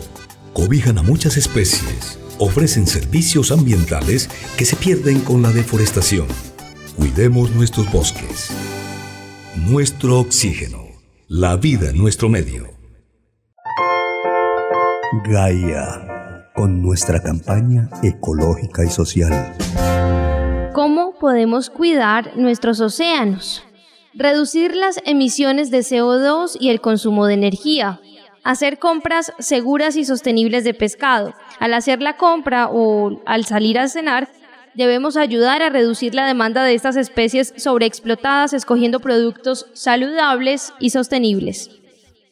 cobijan 0.52 0.98
a 0.98 1.02
muchas 1.02 1.38
especies, 1.38 2.20
ofrecen 2.38 2.86
servicios 2.86 3.54
ambientales 3.54 4.30
que 4.58 4.66
se 4.66 4.76
pierden 4.76 5.22
con 5.22 5.42
la 5.42 5.52
deforestación. 5.54 6.28
Cuidemos 6.98 7.52
nuestros 7.52 7.90
bosques. 7.94 8.50
Nuestro 9.56 10.20
oxígeno. 10.20 10.84
La 11.30 11.56
vida 11.56 11.92
en 11.92 11.98
nuestro 11.98 12.28
medio. 12.28 12.68
Gaia, 15.24 16.50
con 16.54 16.82
nuestra 16.82 17.24
campaña 17.24 17.90
ecológica 18.04 18.84
y 18.84 18.90
social. 18.90 19.56
¿Cómo 20.74 21.11
podemos 21.22 21.70
cuidar 21.70 22.36
nuestros 22.36 22.82
océanos? 22.82 23.64
Reducir 24.16 24.76
las 24.76 25.00
emisiones 25.06 25.70
de 25.70 25.82
CO2 25.82 26.58
y 26.60 26.70
el 26.70 26.82
consumo 26.82 27.28
de 27.28 27.36
energía. 27.36 28.02
Hacer 28.44 28.80
compras 28.80 29.32
seguras 29.38 29.96
y 29.98 30.04
sostenibles 30.04 30.64
de 30.64 30.74
pescado. 30.74 31.36
Al 31.60 31.76
hacer 31.76 32.02
la 32.02 32.18
compra 32.18 32.70
o 32.72 33.22
al 33.28 33.46
salir 33.46 33.78
a 33.78 33.88
cenar, 33.88 34.30
debemos 34.74 35.16
ayudar 35.16 35.62
a 35.62 35.70
reducir 35.70 36.16
la 36.16 36.26
demanda 36.26 36.64
de 36.64 36.74
estas 36.74 36.96
especies 36.96 37.54
sobreexplotadas 37.56 38.54
escogiendo 38.54 39.00
productos 39.00 39.68
saludables 39.74 40.74
y 40.80 40.90
sostenibles. 40.90 41.81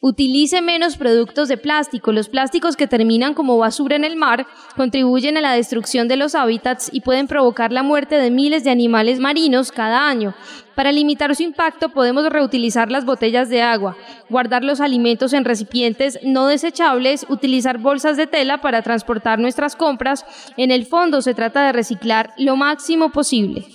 Utilice 0.02 0.62
menos 0.62 0.96
productos 0.96 1.48
de 1.48 1.58
plástico. 1.58 2.10
Los 2.10 2.30
plásticos 2.30 2.74
que 2.74 2.86
terminan 2.86 3.34
como 3.34 3.58
basura 3.58 3.96
en 3.96 4.04
el 4.04 4.16
mar 4.16 4.46
contribuyen 4.74 5.36
a 5.36 5.42
la 5.42 5.52
destrucción 5.52 6.08
de 6.08 6.16
los 6.16 6.34
hábitats 6.34 6.88
y 6.90 7.02
pueden 7.02 7.26
provocar 7.26 7.70
la 7.70 7.82
muerte 7.82 8.14
de 8.14 8.30
miles 8.30 8.64
de 8.64 8.70
animales 8.70 9.20
marinos 9.20 9.70
cada 9.70 10.08
año. 10.08 10.34
Para 10.74 10.90
limitar 10.90 11.36
su 11.36 11.42
impacto 11.42 11.90
podemos 11.90 12.26
reutilizar 12.30 12.90
las 12.90 13.04
botellas 13.04 13.50
de 13.50 13.60
agua, 13.60 13.94
guardar 14.30 14.64
los 14.64 14.80
alimentos 14.80 15.34
en 15.34 15.44
recipientes 15.44 16.18
no 16.22 16.46
desechables, 16.46 17.26
utilizar 17.28 17.76
bolsas 17.76 18.16
de 18.16 18.26
tela 18.26 18.62
para 18.62 18.80
transportar 18.80 19.38
nuestras 19.38 19.76
compras. 19.76 20.24
En 20.56 20.70
el 20.70 20.86
fondo 20.86 21.20
se 21.20 21.34
trata 21.34 21.66
de 21.66 21.72
reciclar 21.72 22.32
lo 22.38 22.56
máximo 22.56 23.12
posible. 23.12 23.66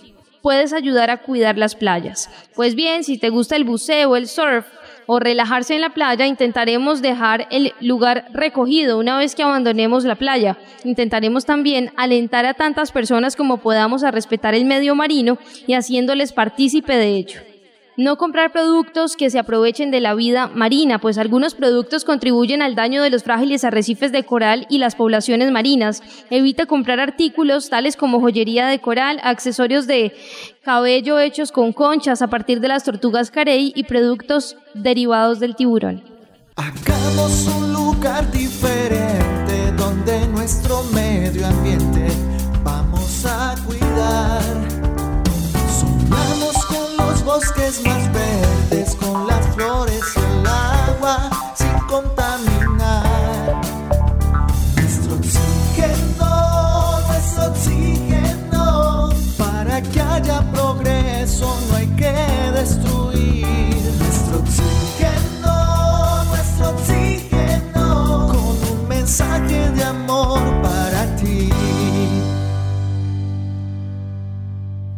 Puedes 0.41 0.73
ayudar 0.73 1.11
a 1.11 1.21
cuidar 1.21 1.59
las 1.59 1.75
playas. 1.75 2.31
Pues 2.55 2.73
bien, 2.73 3.03
si 3.03 3.19
te 3.19 3.29
gusta 3.29 3.55
el 3.55 3.63
buceo, 3.63 4.15
el 4.15 4.27
surf, 4.27 4.65
o 5.07 5.19
relajarse 5.19 5.75
en 5.75 5.81
la 5.81 5.91
playa, 5.91 6.25
intentaremos 6.27 7.01
dejar 7.01 7.47
el 7.51 7.73
lugar 7.79 8.25
recogido 8.33 8.97
una 8.97 9.17
vez 9.17 9.35
que 9.35 9.43
abandonemos 9.43 10.03
la 10.05 10.15
playa. 10.15 10.57
Intentaremos 10.83 11.45
también 11.45 11.91
alentar 11.95 12.45
a 12.45 12.53
tantas 12.53 12.91
personas 12.91 13.35
como 13.35 13.57
podamos 13.57 14.03
a 14.03 14.11
respetar 14.11 14.53
el 14.53 14.65
medio 14.65 14.95
marino 14.95 15.37
y 15.67 15.73
haciéndoles 15.73 16.33
partícipe 16.33 16.95
de 16.95 17.15
ello. 17.15 17.54
No 17.97 18.17
comprar 18.17 18.51
productos 18.51 19.15
que 19.15 19.29
se 19.29 19.39
aprovechen 19.39 19.91
de 19.91 20.01
la 20.01 20.13
vida 20.15 20.47
marina, 20.47 20.99
pues 20.99 21.17
algunos 21.17 21.55
productos 21.55 22.03
contribuyen 22.03 22.61
al 22.61 22.75
daño 22.75 23.01
de 23.01 23.09
los 23.09 23.23
frágiles 23.23 23.63
arrecifes 23.63 24.11
de 24.11 24.23
coral 24.23 24.65
y 24.69 24.79
las 24.79 24.95
poblaciones 24.95 25.51
marinas. 25.51 26.03
Evita 26.29 26.65
comprar 26.65 26.99
artículos 26.99 27.69
tales 27.69 27.95
como 27.95 28.19
joyería 28.19 28.67
de 28.67 28.79
coral, 28.79 29.19
accesorios 29.23 29.87
de 29.87 30.13
cabello 30.63 31.19
hechos 31.19 31.51
con 31.51 31.73
conchas 31.73 32.21
a 32.21 32.27
partir 32.27 32.59
de 32.59 32.67
las 32.67 32.83
tortugas 32.83 33.31
carey 33.31 33.71
y 33.75 33.83
productos 33.83 34.57
derivados 34.73 35.39
del 35.39 35.55
tiburón. 35.55 36.03
Hagamos 36.57 37.47
un 37.47 37.73
lugar 37.73 38.31
diferente 38.31 39.71
donde 39.77 40.27
nuestro 40.27 40.83
medio 40.93 41.45
ambiente 41.45 42.07
vamos 42.63 43.25
a 43.25 43.55
cuidar. 43.67 44.44
Bosques 47.35 47.83
más 47.83 48.13
verdes, 48.13 48.95
con 48.95 49.27
las 49.27 49.45
flores 49.53 50.01
y 50.15 50.19
el 50.19 50.47
agua 50.47 51.29
sin 51.53 51.77
contaminar. 51.85 53.61
Nuestro 54.77 55.15
oxígeno, 55.15 57.01
nuestro 57.09 57.47
oxígeno, 57.51 59.09
para 59.37 59.81
que 59.81 59.99
haya 59.99 60.49
progreso 60.53 61.59
no 61.69 61.75
hay 61.75 61.87
que 61.97 62.24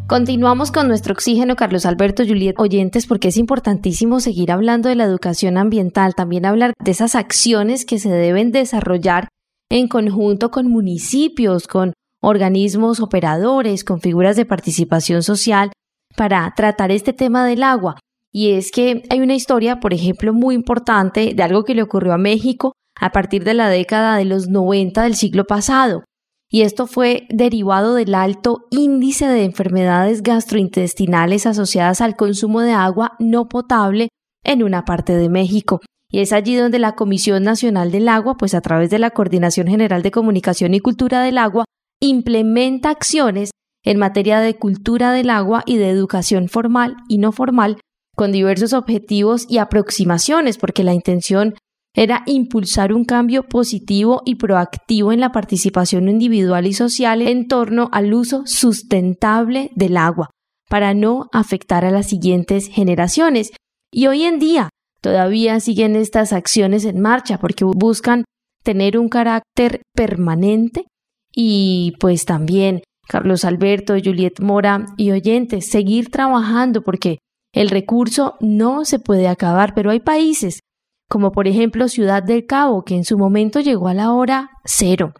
Continuamos 0.07 0.71
con 0.71 0.87
nuestro 0.87 1.11
oxígeno, 1.11 1.57
Carlos 1.57 1.85
Alberto, 1.85 2.23
Juliet, 2.25 2.55
oyentes, 2.57 3.05
porque 3.05 3.27
es 3.27 3.35
importantísimo 3.35 4.21
seguir 4.21 4.53
hablando 4.53 4.87
de 4.87 4.95
la 4.95 5.03
educación 5.03 5.57
ambiental, 5.57 6.15
también 6.15 6.45
hablar 6.45 6.71
de 6.81 6.91
esas 6.91 7.13
acciones 7.13 7.85
que 7.85 7.99
se 7.99 8.09
deben 8.09 8.53
desarrollar 8.53 9.27
en 9.69 9.89
conjunto 9.89 10.49
con 10.49 10.69
municipios, 10.69 11.67
con 11.67 11.91
organismos 12.21 13.01
operadores, 13.01 13.83
con 13.83 13.99
figuras 13.99 14.37
de 14.37 14.45
participación 14.45 15.23
social 15.23 15.73
para 16.15 16.53
tratar 16.55 16.89
este 16.91 17.11
tema 17.11 17.45
del 17.45 17.61
agua. 17.61 17.99
Y 18.31 18.51
es 18.51 18.71
que 18.71 19.03
hay 19.09 19.19
una 19.19 19.35
historia, 19.35 19.81
por 19.81 19.93
ejemplo, 19.93 20.31
muy 20.31 20.55
importante 20.55 21.33
de 21.35 21.43
algo 21.43 21.65
que 21.65 21.75
le 21.75 21.83
ocurrió 21.83 22.13
a 22.13 22.17
México 22.17 22.71
a 22.97 23.11
partir 23.11 23.43
de 23.43 23.55
la 23.55 23.67
década 23.67 24.15
de 24.15 24.23
los 24.23 24.47
90 24.47 25.01
del 25.01 25.15
siglo 25.15 25.43
pasado 25.43 26.05
y 26.49 26.61
esto 26.61 26.87
fue 26.87 27.27
derivado 27.29 27.95
del 27.95 28.15
alto 28.15 28.65
índice 28.71 29.27
de 29.27 29.43
enfermedades 29.43 30.23
gastrointestinales 30.23 31.45
asociadas 31.45 32.01
al 32.01 32.15
consumo 32.15 32.61
de 32.61 32.71
agua 32.71 33.13
no 33.19 33.49
potable 33.49 34.09
en 34.43 34.63
una 34.63 34.85
parte 34.85 35.15
de 35.15 35.29
México. 35.29 35.81
Y 36.09 36.19
es 36.19 36.31
allí 36.31 36.55
donde 36.55 36.79
la 36.79 36.95
Comisión 36.95 37.43
Nacional 37.43 37.91
del 37.91 38.07
Agua, 38.07 38.37
pues 38.37 38.53
a 38.53 38.61
través 38.61 38.89
de 38.89 38.99
la 38.99 39.11
Coordinación 39.11 39.67
General 39.67 40.01
de 40.01 40.11
Comunicación 40.11 40.73
y 40.73 40.79
Cultura 40.79 41.21
del 41.21 41.37
Agua, 41.37 41.65
implementa 41.99 42.91
acciones 42.91 43.51
en 43.83 43.97
materia 43.97 44.39
de 44.39 44.55
cultura 44.55 45.11
del 45.11 45.29
agua 45.29 45.63
y 45.65 45.77
de 45.77 45.89
educación 45.89 46.47
formal 46.47 46.95
y 47.09 47.17
no 47.17 47.31
formal, 47.31 47.79
con 48.15 48.31
diversos 48.31 48.73
objetivos 48.73 49.45
y 49.49 49.57
aproximaciones, 49.57 50.57
porque 50.57 50.83
la 50.83 50.93
intención 50.93 51.55
era 51.97 52.21
impulsar 52.27 52.93
un 52.93 53.05
cambio 53.05 53.47
positivo 53.47 54.21
y 54.23 54.35
proactivo 54.35 55.11
en 55.11 55.19
la 55.19 55.31
participación 55.31 56.07
individual 56.09 56.67
y 56.67 56.73
social 56.73 57.23
en 57.23 57.47
torno 57.47 57.89
al 57.91 58.13
uso 58.13 58.43
sustentable 58.45 59.71
del 59.73 59.97
agua, 59.97 60.29
para 60.69 60.93
no 60.93 61.27
afectar 61.33 61.85
a 61.85 61.91
las 61.91 62.05
siguientes 62.05 62.67
generaciones. 62.67 63.51
Y 63.91 64.05
hoy 64.05 64.25
en 64.25 64.37
día 64.37 64.69
todavía 65.01 65.59
siguen 65.59 65.95
estas 65.95 66.33
acciones 66.33 66.85
en 66.85 67.01
marcha 67.01 67.39
porque 67.39 67.65
buscan 67.65 68.25
tener 68.63 68.99
un 68.99 69.09
carácter 69.09 69.81
permanente 69.95 70.85
y 71.33 71.95
pues 71.99 72.25
también 72.25 72.83
Carlos 73.07 73.43
Alberto, 73.43 73.95
Juliet 73.95 74.39
Mora 74.39 74.85
y 74.97 75.09
oyentes, 75.09 75.67
seguir 75.67 76.11
trabajando 76.11 76.83
porque 76.83 77.17
el 77.55 77.71
recurso 77.71 78.35
no 78.39 78.85
se 78.85 78.99
puede 78.99 79.27
acabar, 79.27 79.73
pero 79.73 79.89
hay 79.89 79.99
países 79.99 80.59
como 81.09 81.31
por 81.31 81.47
ejemplo 81.47 81.87
Ciudad 81.87 82.23
del 82.23 82.45
Cabo, 82.45 82.83
que 82.83 82.95
en 82.95 83.05
su 83.05 83.17
momento 83.17 83.59
llegó 83.59 83.87
a 83.87 83.93
la 83.93 84.11
hora 84.11 84.49
cero. 84.65 85.13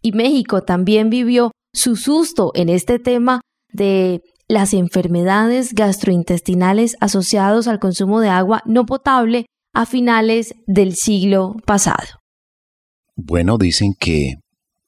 Y 0.00 0.12
México 0.12 0.62
también 0.62 1.10
vivió 1.10 1.52
su 1.72 1.96
susto 1.96 2.52
en 2.54 2.68
este 2.68 2.98
tema 2.98 3.40
de 3.72 4.20
las 4.48 4.74
enfermedades 4.74 5.74
gastrointestinales 5.74 6.96
asociadas 7.00 7.68
al 7.68 7.78
consumo 7.78 8.20
de 8.20 8.28
agua 8.28 8.62
no 8.66 8.84
potable 8.84 9.46
a 9.74 9.86
finales 9.86 10.54
del 10.66 10.94
siglo 10.94 11.56
pasado. 11.64 12.20
Bueno, 13.16 13.56
dicen 13.56 13.94
que 13.98 14.34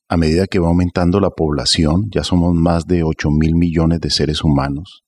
a 0.08 0.16
medida 0.16 0.46
que 0.46 0.58
va 0.58 0.68
aumentando 0.68 1.18
la 1.20 1.30
población, 1.30 2.10
ya 2.12 2.24
somos 2.24 2.54
más 2.54 2.86
de 2.86 3.02
8 3.02 3.30
mil 3.30 3.54
millones 3.54 4.00
de 4.00 4.10
seres 4.10 4.44
humanos, 4.44 5.03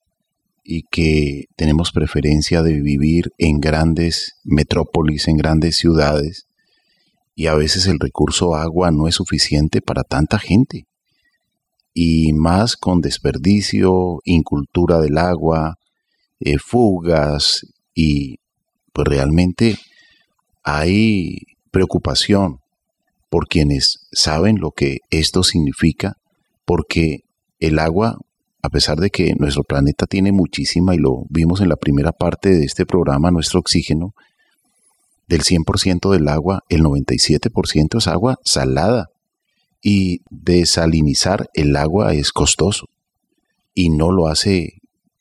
y 0.68 0.83
que 0.90 1.44
tenemos 1.55 1.92
preferencia 1.92 2.62
de 2.62 2.81
vivir 2.81 3.31
en 3.38 3.61
grandes 3.61 4.35
metrópolis, 4.42 5.29
en 5.29 5.37
grandes 5.37 5.76
ciudades, 5.76 6.48
y 7.37 7.46
a 7.46 7.55
veces 7.55 7.87
el 7.87 8.00
recurso 8.00 8.57
agua 8.57 8.90
no 8.90 9.07
es 9.07 9.14
suficiente 9.14 9.81
para 9.81 10.02
tanta 10.02 10.38
gente. 10.38 10.87
Y 11.94 12.33
más 12.33 12.76
con 12.76 13.00
desperdicio, 13.00 14.20
incultura 14.24 14.98
del 14.98 15.18
agua, 15.18 15.76
eh, 16.40 16.59
fugas, 16.59 17.66
y 17.94 18.37
pues 18.92 19.07
realmente 19.07 19.79
hay 20.64 21.38
preocupación 21.70 22.59
por 23.31 23.46
quienes 23.46 24.09
saben 24.12 24.59
lo 24.59 24.72
que 24.72 24.98
esto 25.11 25.44
significa, 25.44 26.14
porque 26.64 27.20
el 27.61 27.79
agua 27.79 28.18
a 28.66 28.68
pesar 28.68 28.98
de 28.98 29.11
que 29.11 29.33
nuestro 29.38 29.62
planeta 29.62 30.07
tiene 30.07 30.33
muchísima, 30.33 30.92
y 30.92 30.98
lo 30.98 31.24
vimos 31.31 31.61
en 31.61 31.68
la 31.68 31.76
primera 31.76 32.11
parte 32.11 32.48
de 32.48 32.64
este 32.64 32.85
programa, 32.85 33.31
nuestro 33.31 33.61
oxígeno, 33.61 34.12
del 35.29 35.42
100% 35.42 36.11
del 36.11 36.26
agua, 36.26 36.64
el 36.68 36.83
97% 36.83 37.98
es 37.98 38.09
agua 38.09 38.40
salada. 38.44 39.07
Y 39.81 40.22
desalinizar 40.31 41.48
el 41.55 41.76
agua 41.76 42.14
es 42.14 42.33
costoso. 42.33 42.87
Y 43.72 43.90
no 43.90 44.11
lo 44.11 44.26
hace 44.26 44.81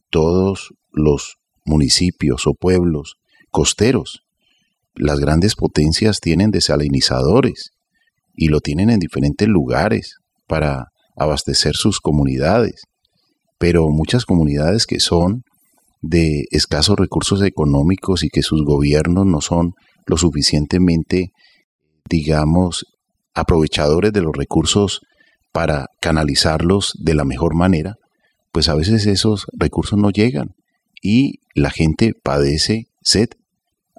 todos 0.09 0.73
los 0.91 1.37
municipios 1.65 2.47
o 2.47 2.55
pueblos 2.55 3.17
costeros. 3.51 4.23
Las 4.95 5.19
grandes 5.19 5.53
potencias 5.53 6.19
tienen 6.19 6.49
desalinizadores 6.49 7.73
y 8.33 8.47
lo 8.47 8.59
tienen 8.59 8.89
en 8.89 8.99
diferentes 8.99 9.47
lugares 9.47 10.17
para 10.47 10.87
abastecer 11.15 11.75
sus 11.75 11.99
comunidades 11.99 12.85
pero 13.57 13.89
muchas 13.89 14.25
comunidades 14.25 14.85
que 14.85 14.99
son 14.99 15.43
de 16.01 16.45
escasos 16.51 16.97
recursos 16.97 17.41
económicos 17.41 18.23
y 18.23 18.29
que 18.29 18.43
sus 18.43 18.63
gobiernos 18.63 19.25
no 19.25 19.41
son 19.41 19.73
lo 20.05 20.17
suficientemente, 20.17 21.31
digamos, 22.09 22.85
aprovechadores 23.33 24.13
de 24.13 24.21
los 24.21 24.35
recursos 24.35 25.01
para 25.51 25.87
canalizarlos 26.01 26.93
de 26.99 27.15
la 27.15 27.25
mejor 27.25 27.55
manera, 27.55 27.95
pues 28.51 28.69
a 28.69 28.75
veces 28.75 29.05
esos 29.07 29.47
recursos 29.57 29.97
no 29.97 30.09
llegan 30.11 30.49
y 31.01 31.39
la 31.55 31.71
gente 31.71 32.13
padece 32.23 32.87
sed, 33.01 33.29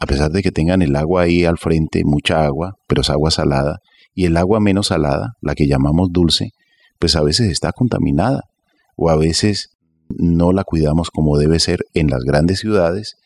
a 0.00 0.06
pesar 0.06 0.30
de 0.30 0.42
que 0.42 0.52
tengan 0.52 0.82
el 0.82 0.94
agua 0.96 1.22
ahí 1.22 1.44
al 1.44 1.58
frente, 1.58 2.02
mucha 2.04 2.44
agua, 2.44 2.74
pero 2.86 3.00
es 3.00 3.10
agua 3.10 3.30
salada, 3.30 3.78
y 4.14 4.26
el 4.26 4.36
agua 4.36 4.60
menos 4.60 4.88
salada, 4.88 5.34
la 5.40 5.54
que 5.54 5.66
llamamos 5.66 6.08
dulce, 6.10 6.50
pues 6.98 7.16
a 7.16 7.22
veces 7.22 7.50
está 7.50 7.72
contaminada 7.72 8.42
o 8.96 9.10
a 9.10 9.16
veces 9.16 9.76
no 10.08 10.52
la 10.52 10.64
cuidamos 10.64 11.10
como 11.10 11.38
debe 11.38 11.58
ser 11.60 11.84
en 11.94 12.08
las 12.08 12.22
grandes 12.24 12.60
ciudades 12.60 13.16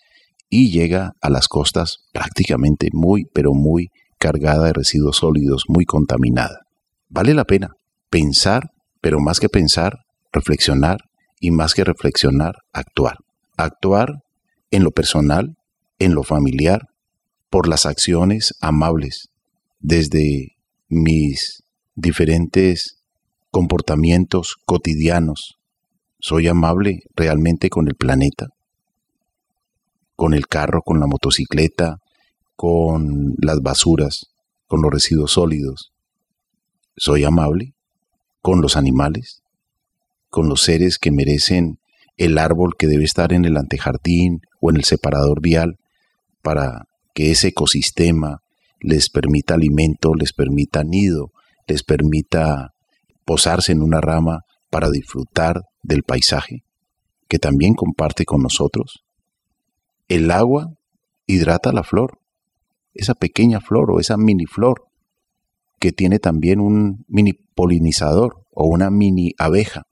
y 0.48 0.70
llega 0.70 1.12
a 1.20 1.30
las 1.30 1.48
costas 1.48 1.98
prácticamente 2.12 2.88
muy, 2.92 3.26
pero 3.32 3.52
muy 3.54 3.88
cargada 4.18 4.66
de 4.66 4.72
residuos 4.72 5.18
sólidos, 5.18 5.64
muy 5.68 5.84
contaminada. 5.84 6.60
Vale 7.08 7.34
la 7.34 7.44
pena 7.44 7.70
pensar, 8.10 8.70
pero 9.00 9.20
más 9.20 9.40
que 9.40 9.48
pensar, 9.48 10.00
reflexionar 10.32 10.98
y 11.38 11.52
más 11.52 11.74
que 11.74 11.84
reflexionar, 11.84 12.56
actuar. 12.72 13.16
Actuar 13.56 14.22
en 14.70 14.84
lo 14.84 14.90
personal, 14.90 15.56
en 15.98 16.14
lo 16.14 16.22
familiar, 16.22 16.82
por 17.48 17.68
las 17.68 17.86
acciones 17.86 18.54
amables, 18.60 19.28
desde 19.80 20.56
mis 20.88 21.62
diferentes 21.94 23.02
comportamientos 23.50 24.56
cotidianos, 24.64 25.59
¿Soy 26.20 26.48
amable 26.48 27.00
realmente 27.16 27.70
con 27.70 27.88
el 27.88 27.94
planeta? 27.94 28.48
Con 30.16 30.34
el 30.34 30.46
carro, 30.48 30.82
con 30.82 31.00
la 31.00 31.06
motocicleta, 31.06 31.96
con 32.56 33.34
las 33.40 33.60
basuras, 33.60 34.26
con 34.66 34.82
los 34.82 34.90
residuos 34.92 35.32
sólidos. 35.32 35.92
¿Soy 36.94 37.24
amable 37.24 37.72
con 38.42 38.60
los 38.60 38.76
animales? 38.76 39.42
¿Con 40.28 40.48
los 40.48 40.60
seres 40.60 40.98
que 40.98 41.10
merecen 41.10 41.78
el 42.18 42.36
árbol 42.36 42.74
que 42.78 42.86
debe 42.86 43.04
estar 43.04 43.32
en 43.32 43.46
el 43.46 43.56
antejardín 43.56 44.42
o 44.60 44.70
en 44.70 44.76
el 44.76 44.84
separador 44.84 45.40
vial 45.40 45.78
para 46.42 46.84
que 47.14 47.30
ese 47.30 47.48
ecosistema 47.48 48.42
les 48.78 49.08
permita 49.08 49.54
alimento, 49.54 50.14
les 50.14 50.34
permita 50.34 50.84
nido, 50.84 51.32
les 51.66 51.82
permita 51.82 52.74
posarse 53.24 53.72
en 53.72 53.80
una 53.80 54.02
rama 54.02 54.44
para 54.70 54.90
disfrutar 54.90 55.62
del 55.82 56.02
paisaje 56.02 56.64
que 57.28 57.38
también 57.38 57.74
comparte 57.74 58.24
con 58.24 58.42
nosotros. 58.42 59.04
El 60.08 60.30
agua 60.30 60.74
hidrata 61.26 61.72
la 61.72 61.84
flor, 61.84 62.18
esa 62.92 63.14
pequeña 63.14 63.60
flor 63.60 63.92
o 63.92 64.00
esa 64.00 64.16
mini 64.16 64.46
flor 64.46 64.86
que 65.78 65.92
tiene 65.92 66.18
también 66.18 66.60
un 66.60 67.04
mini 67.08 67.32
polinizador 67.32 68.44
o 68.50 68.66
una 68.66 68.90
mini 68.90 69.32
abeja 69.38 69.84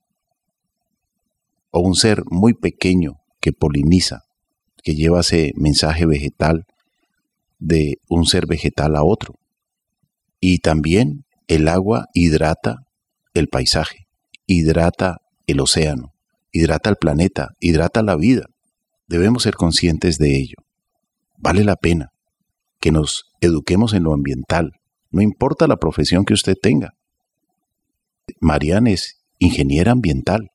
o 1.71 1.81
un 1.81 1.95
ser 1.95 2.23
muy 2.31 2.55
pequeño 2.55 3.21
que 3.41 3.53
poliniza, 3.53 4.23
que 4.83 4.95
lleva 4.95 5.21
ese 5.21 5.53
mensaje 5.55 6.07
vegetal 6.07 6.67
de 7.59 7.99
un 8.09 8.27
ser 8.27 8.47
vegetal 8.47 8.97
a 8.97 9.05
otro. 9.05 9.35
Y 10.41 10.59
también 10.59 11.25
el 11.47 11.69
agua 11.69 12.07
hidrata 12.15 12.79
el 13.35 13.47
paisaje, 13.49 14.08
hidrata 14.49 15.19
el 15.47 15.61
océano, 15.61 16.15
hidrata 16.51 16.91
el 16.91 16.97
planeta, 16.97 17.51
hidrata 17.61 18.03
la 18.03 18.17
vida. 18.17 18.47
Debemos 19.07 19.45
ser 19.45 19.55
conscientes 19.55 20.19
de 20.19 20.37
ello. 20.37 20.57
Vale 21.37 21.63
la 21.63 21.77
pena 21.77 22.09
que 22.81 22.91
nos 22.91 23.27
eduquemos 23.41 23.93
en 23.93 24.05
lo 24.05 24.15
ambiental, 24.15 24.73
no 25.11 25.23
importa 25.23 25.67
la 25.67 25.77
profesión 25.77 26.25
que 26.25 26.35
usted 26.35 26.55
tenga. 26.61 26.95
Mariana 28.41 28.91
es 28.91 29.21
ingeniera 29.39 29.93
ambiental 29.93 30.49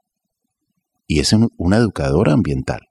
y 1.07 1.19
es 1.19 1.33
una 1.57 1.77
educadora 1.77 2.33
ambiental. 2.33 2.81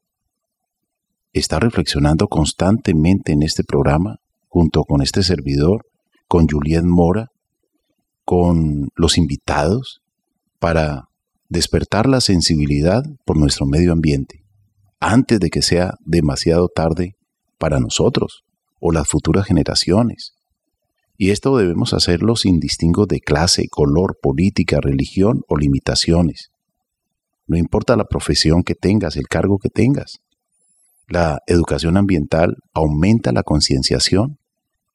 Está 1.32 1.58
reflexionando 1.58 2.28
constantemente 2.28 3.32
en 3.32 3.42
este 3.42 3.64
programa, 3.64 4.16
junto 4.48 4.84
con 4.84 5.02
este 5.02 5.22
servidor, 5.22 5.86
con 6.28 6.46
Juliet 6.46 6.84
Mora, 6.84 7.28
con 8.24 8.88
los 8.94 9.18
invitados, 9.18 10.01
para 10.62 11.08
despertar 11.48 12.06
la 12.06 12.20
sensibilidad 12.20 13.02
por 13.24 13.36
nuestro 13.36 13.66
medio 13.66 13.90
ambiente, 13.90 14.44
antes 15.00 15.40
de 15.40 15.50
que 15.50 15.60
sea 15.60 15.94
demasiado 16.04 16.68
tarde 16.68 17.16
para 17.58 17.80
nosotros 17.80 18.44
o 18.78 18.92
las 18.92 19.08
futuras 19.08 19.44
generaciones. 19.44 20.34
Y 21.16 21.30
esto 21.30 21.56
debemos 21.56 21.94
hacerlo 21.94 22.36
sin 22.36 22.60
distingo 22.60 23.06
de 23.06 23.18
clase, 23.18 23.66
color, 23.68 24.20
política, 24.22 24.78
religión 24.80 25.42
o 25.48 25.56
limitaciones. 25.56 26.52
No 27.48 27.56
importa 27.56 27.96
la 27.96 28.04
profesión 28.04 28.62
que 28.62 28.76
tengas, 28.76 29.16
el 29.16 29.26
cargo 29.26 29.58
que 29.58 29.68
tengas. 29.68 30.20
La 31.08 31.40
educación 31.48 31.96
ambiental 31.96 32.54
aumenta 32.72 33.32
la 33.32 33.42
concienciación 33.42 34.38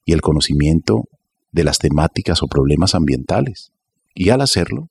y 0.05 0.13
el 0.13 0.22
conocimiento 0.22 1.09
de 1.51 1.65
las 1.65 1.78
temáticas 1.78 2.41
o 2.41 2.47
problemas 2.47 2.95
ambientales. 2.95 3.74
Y 4.15 4.30
al 4.30 4.39
hacerlo, 4.39 4.88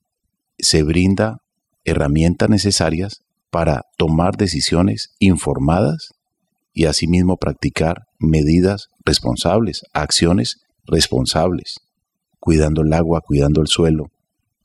se 0.58 0.82
brinda 0.82 1.38
herramientas 1.84 2.48
necesarias 2.50 3.22
para 3.50 3.82
tomar 3.96 4.36
decisiones 4.36 5.14
informadas 5.18 6.14
y 6.72 6.86
asimismo 6.86 7.36
practicar 7.36 8.02
medidas 8.18 8.88
responsables, 9.04 9.82
acciones 9.92 10.60
responsables, 10.84 11.80
cuidando 12.38 12.82
el 12.82 12.92
agua, 12.92 13.22
cuidando 13.26 13.60
el 13.60 13.68
suelo, 13.68 14.06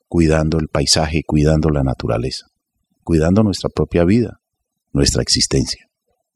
cuidando 0.08 0.58
el 0.58 0.68
paisaje, 0.68 1.22
cuidando 1.26 1.70
la 1.70 1.82
naturaleza, 1.82 2.46
cuidando 3.02 3.42
nuestra 3.42 3.70
propia 3.70 4.04
vida, 4.04 4.40
nuestra 4.92 5.22
existencia. 5.22 5.88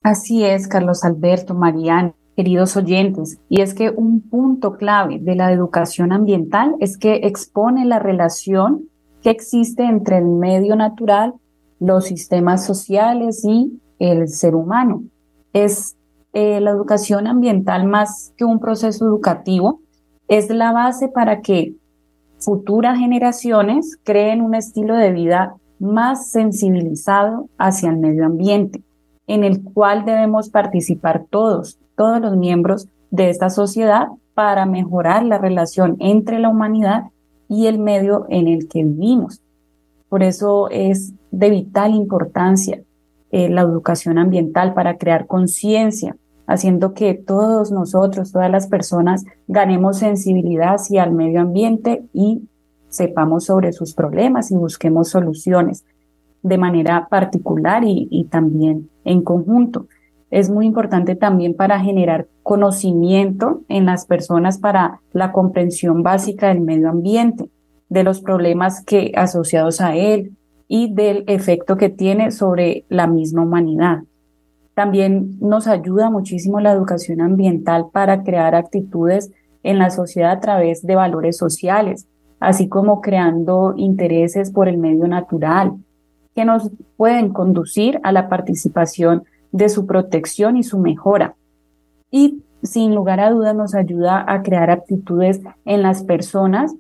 Así 0.03 0.45
es, 0.45 0.67
Carlos 0.69 1.05
Alberto, 1.05 1.55
Mariano, 1.55 2.17
queridos 2.37 2.77
oyentes, 2.77 3.39
y 3.49 3.61
es 3.61 3.75
que 3.75 3.91
un 3.91 4.23
punto 4.23 4.77
clave 4.77 5.19
de 5.21 5.35
la 5.35 5.53
educación 5.53 6.13
ambiental 6.13 6.75
es 6.81 6.97
que 6.97 7.21
expone 7.25 7.85
la 7.85 7.99
relación 7.99 8.89
que 9.23 9.31
existe 9.31 9.85
entre 9.85 10.19
el 10.19 10.27
medio 10.27 10.77
natural, 10.77 11.35
los 11.79 12.07
sistemas 12.07 12.65
sociales 12.65 13.45
y 13.45 13.81
el 13.99 14.29
ser 14.29 14.55
humano. 14.55 15.03
Es 15.53 15.97
eh, 16.33 16.61
la 16.61 16.71
educación 16.71 17.27
ambiental 17.27 17.87
más 17.87 18.33
que 18.37 18.45
un 18.45 18.61
proceso 18.61 19.07
educativo, 19.07 19.81
es 20.29 20.51
la 20.51 20.73
base 20.73 21.09
para 21.09 21.41
que 21.41 21.75
futuras 22.39 22.99
generaciones 22.99 23.99
creen 24.03 24.43
un 24.43 24.55
estilo 24.55 24.97
de 24.97 25.13
vida 25.13 25.57
más 25.79 26.31
sensibilizado 26.31 27.49
hacia 27.59 27.91
el 27.91 27.99
medio 27.99 28.27
ambiente, 28.27 28.83
en 29.27 29.45
el 29.45 29.63
cual 29.63 30.05
debemos 30.05 30.51
participar 30.51 31.27
todos, 31.31 31.79
todos 31.97 32.21
los 32.21 32.37
miembros 32.37 32.89
de 33.11 33.31
esta 33.31 33.51
sociedad 33.51 34.09
para 34.35 34.67
mejorar 34.67 35.25
la 35.25 35.39
relación 35.39 35.97
entre 35.99 36.39
la 36.39 36.51
humanidad 36.51 37.05
y 37.49 37.67
el 37.67 37.79
medio 37.79 38.27
en 38.29 38.49
el 38.49 38.69
que 38.69 38.85
vivimos. 38.85 39.41
Por 40.09 40.23
eso 40.23 40.69
es 40.71 41.13
de 41.31 41.51
vital 41.51 41.95
importancia 41.95 42.83
eh, 43.31 43.49
la 43.49 43.63
educación 43.63 44.19
ambiental 44.19 44.75
para 44.75 44.97
crear 44.97 45.27
conciencia 45.27 46.17
haciendo 46.47 46.95
que 46.95 47.15
todos 47.15 47.73
nosotros, 47.73 48.33
todas 48.33 48.51
las 48.51 48.69
personas, 48.69 49.25
ganemos 49.49 49.99
sensibilidad 49.99 50.75
hacia 50.75 51.05
el 51.05 51.13
medio 51.13 51.41
ambiente 51.41 52.05
y 52.13 52.43
sepamos 52.89 53.47
sobre 53.47 53.73
sus 53.73 53.95
problemas 53.95 54.51
y 54.51 54.57
busquemos 54.57 55.09
soluciones 55.09 55.85
de 56.43 56.59
manera 56.59 57.09
particular 57.11 57.83
y, 57.85 58.07
y 58.11 58.25
también 58.25 58.89
en 59.05 59.23
conjunto. 59.23 59.89
Es 60.31 60.51
muy 60.51 60.67
importante 60.67 61.15
también 61.15 61.55
para 61.55 61.81
generar 61.81 62.27
conocimiento 62.43 63.63
en 63.69 63.87
las 63.87 64.07
personas 64.07 64.59
para 64.59 65.01
la 65.13 65.33
comprensión 65.33 66.03
básica 66.03 66.49
del 66.49 66.61
medio 66.61 66.89
ambiente, 66.89 67.49
de 67.89 68.03
los 68.03 68.21
problemas 68.21 68.85
que 68.85 69.13
asociados 69.15 69.81
a 69.81 69.95
él 69.95 70.33
y 70.69 70.93
del 70.93 71.25
efecto 71.29 71.77
que 71.77 71.91
tiene 71.91 72.33
sobre 72.33 72.85
la 72.89 73.07
misma 73.07 73.43
humanidad. 73.43 74.01
También 74.75 75.39
nos 75.41 75.69
ayuda 75.69 76.11
muchísimo 76.11 76.61
la 76.61 76.73
educación 76.73 77.21
ambiental 77.21 77.87
para 77.93 78.25
crear 78.25 78.55
actitudes 78.55 79.31
en 79.63 79.79
la 79.79 79.91
sociedad 79.91 80.33
a 80.33 80.41
través 80.41 80.83
de 80.83 80.97
valores 80.97 81.37
sociales, 81.37 82.09
así 82.41 82.69
como 82.69 83.01
creando 83.01 83.75
intereses 83.77 84.51
por 84.51 84.69
el 84.69 84.77
medio 84.77 85.09
natural, 85.09 85.73
que 86.35 86.45
nos 86.45 86.71
pueden 86.97 87.31
conducir 87.33 88.01
a 88.03 88.13
la 88.13 88.29
participación 88.29 89.25
de 89.57 89.69
su 89.69 89.87
protección 89.87 90.57
y 90.57 90.63
su 90.63 90.79
mejora. 90.79 91.37
Y 92.11 92.43
sin 92.63 92.95
lugar 92.95 93.21
a 93.21 93.31
dudas 93.31 93.55
nos 93.55 93.75
ayuda 93.75 94.25
a 94.27 94.43
crear 94.43 94.71
actitudes 94.71 95.41
en 95.65 95.83
las 95.83 96.05
personas 96.05 96.75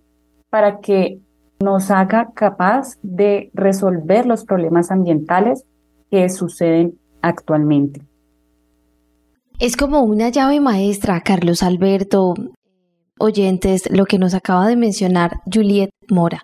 para 0.51 0.81
que 0.81 1.20
nos 1.62 1.91
haga 1.91 2.33
capaz 2.35 2.99
de 3.03 3.51
resolver 3.55 4.27
los 4.27 4.45
problemas 4.45 4.91
ambientales 4.91 5.64
que 6.11 6.29
suceden 6.29 6.99
actualmente. 7.22 8.03
Es 9.59 9.77
como 9.77 10.03
una 10.03 10.29
llave 10.29 10.61
maestra, 10.61 11.22
Carlos 11.22 11.62
Alberto, 11.62 12.35
oyentes, 13.18 13.91
lo 13.91 14.05
que 14.05 14.18
nos 14.18 14.35
acaba 14.35 14.68
de 14.68 14.77
mencionar 14.77 15.41
Juliet 15.51 15.91
Mora. 16.11 16.43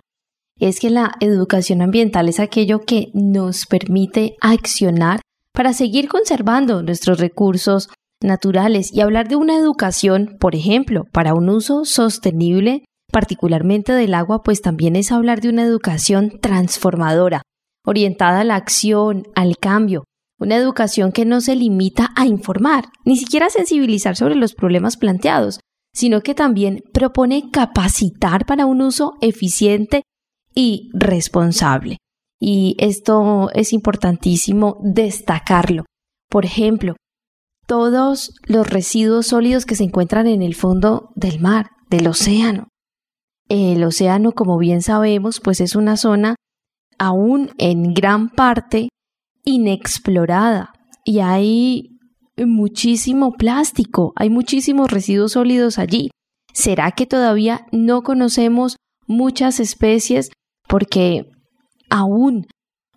Es 0.59 0.79
que 0.79 0.89
la 0.89 1.11
educación 1.19 1.83
ambiental 1.83 2.27
es 2.27 2.39
aquello 2.39 2.81
que 2.81 3.11
nos 3.13 3.67
permite 3.67 4.35
accionar 4.41 5.21
para 5.53 5.73
seguir 5.73 6.09
conservando 6.09 6.81
nuestros 6.81 7.19
recursos 7.19 7.89
naturales 8.21 8.91
y 8.91 9.01
hablar 9.01 9.27
de 9.27 9.35
una 9.35 9.55
educación, 9.55 10.37
por 10.39 10.55
ejemplo, 10.55 11.05
para 11.11 11.33
un 11.33 11.49
uso 11.49 11.85
sostenible, 11.85 12.83
particularmente 13.11 13.93
del 13.93 14.15
agua, 14.15 14.41
pues 14.41 14.61
también 14.61 14.95
es 14.95 15.11
hablar 15.11 15.41
de 15.41 15.49
una 15.49 15.63
educación 15.63 16.39
transformadora, 16.41 17.43
orientada 17.85 18.41
a 18.41 18.43
la 18.43 18.55
acción, 18.55 19.27
al 19.35 19.57
cambio, 19.57 20.05
una 20.39 20.55
educación 20.55 21.11
que 21.11 21.25
no 21.25 21.41
se 21.41 21.55
limita 21.55 22.11
a 22.15 22.25
informar, 22.25 22.85
ni 23.05 23.17
siquiera 23.17 23.47
a 23.47 23.51
sensibilizar 23.51 24.15
sobre 24.15 24.35
los 24.35 24.55
problemas 24.55 24.97
planteados, 24.97 25.59
sino 25.93 26.21
que 26.21 26.33
también 26.33 26.81
propone 26.91 27.51
capacitar 27.51 28.45
para 28.45 28.65
un 28.65 28.81
uso 28.81 29.13
eficiente 29.21 30.01
y 30.55 30.89
responsable. 30.93 31.97
Y 32.45 32.75
esto 32.77 33.49
es 33.53 33.71
importantísimo 33.71 34.75
destacarlo. 34.81 35.85
Por 36.29 36.43
ejemplo, 36.43 36.97
todos 37.67 38.33
los 38.45 38.69
residuos 38.69 39.27
sólidos 39.27 39.65
que 39.65 39.75
se 39.75 39.85
encuentran 39.85 40.27
en 40.27 40.41
el 40.41 40.53
fondo 40.53 41.11
del 41.15 41.39
mar, 41.39 41.69
del 41.89 42.05
océano. 42.05 42.67
El 43.47 43.81
océano, 43.85 44.33
como 44.33 44.57
bien 44.57 44.81
sabemos, 44.81 45.39
pues 45.39 45.61
es 45.61 45.73
una 45.77 45.95
zona 45.95 46.35
aún 46.99 47.51
en 47.59 47.93
gran 47.93 48.29
parte 48.29 48.89
inexplorada 49.45 50.73
y 51.05 51.19
hay 51.19 51.91
muchísimo 52.35 53.31
plástico, 53.31 54.11
hay 54.17 54.29
muchísimos 54.29 54.91
residuos 54.91 55.31
sólidos 55.31 55.79
allí. 55.79 56.09
¿Será 56.51 56.91
que 56.91 57.05
todavía 57.05 57.67
no 57.71 58.01
conocemos 58.01 58.75
muchas 59.07 59.61
especies 59.61 60.29
porque 60.67 61.29
aún 61.93 62.47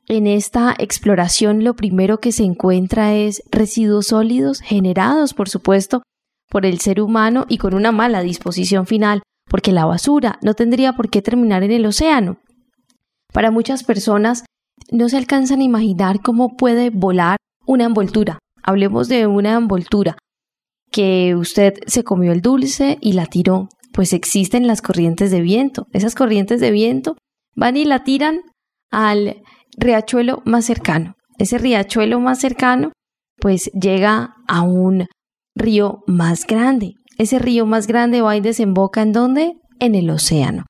en 0.09 0.27
esta 0.27 0.75
exploración 0.79 1.65
lo 1.65 1.75
primero 1.75 2.19
que 2.19 2.33
se 2.33 2.45
encuentra 2.45 3.15
es 3.15 3.43
residuos 3.51 4.07
sólidos 4.07 4.61
generados, 4.61 5.35
por 5.35 5.49
supuesto, 5.49 6.03
por 6.49 6.65
el 6.65 6.81
ser 6.81 7.01
humano 7.01 7.45
y 7.49 7.59
con 7.59 7.75
una 7.75 7.93
mala 7.93 8.23
disposición 8.23 8.87
final, 8.87 9.23
porque 9.51 9.73
la 9.73 9.85
basura 9.85 10.39
no 10.43 10.55
tendría 10.55 10.95
por 10.95 11.11
qué 11.11 11.21
terminar 11.21 11.63
en 11.63 11.73
el 11.73 11.85
océano. 11.85 12.39
Para 13.33 13.51
muchas 13.51 13.85
personas 13.85 14.45
no 14.91 15.09
se 15.09 15.19
alcanzan 15.19 15.61
a 15.61 15.65
imaginar 15.65 16.23
cómo 16.23 16.57
puede 16.57 16.91
volar 16.91 17.37
una 17.67 17.85
envoltura. 17.85 18.39
Hablemos 18.63 19.09
de 19.09 19.27
una 19.27 19.55
envoltura 19.55 20.17
que 20.91 21.35
usted 21.35 21.75
se 21.87 22.05
comió 22.05 22.33
el 22.33 22.41
dulce 22.41 22.97
y 23.03 23.13
la 23.13 23.27
tiró. 23.27 23.69
Pues 23.93 24.13
existen 24.13 24.67
las 24.67 24.83
corrientes 24.83 25.31
de 25.31 25.41
viento. 25.41 25.87
Esas 25.93 26.15
corrientes 26.15 26.61
de 26.61 26.71
viento 26.71 27.17
van 27.57 27.77
y 27.77 27.85
la 27.85 28.05
tiran 28.05 28.43
al 28.97 29.43
riachuelo 29.77 30.43
más 30.47 30.65
cercano. 30.65 31.17
Ese 31.39 31.59
riachuelo 31.59 32.19
más 32.19 32.41
cercano 32.41 32.93
pues 33.39 33.71
llega 33.75 34.37
a 34.49 34.63
un 34.63 35.07
río 35.55 36.03
más 36.07 36.47
grande. 36.47 36.95
Ese 37.19 37.39
río 37.39 37.67
más 37.67 37.87
grande 37.87 38.23
va 38.23 38.37
y 38.37 38.41
desemboca 38.41 39.03
en 39.03 39.13
dónde? 39.13 39.53
En 39.81 39.95
el 39.95 40.09
océano. 40.09 40.65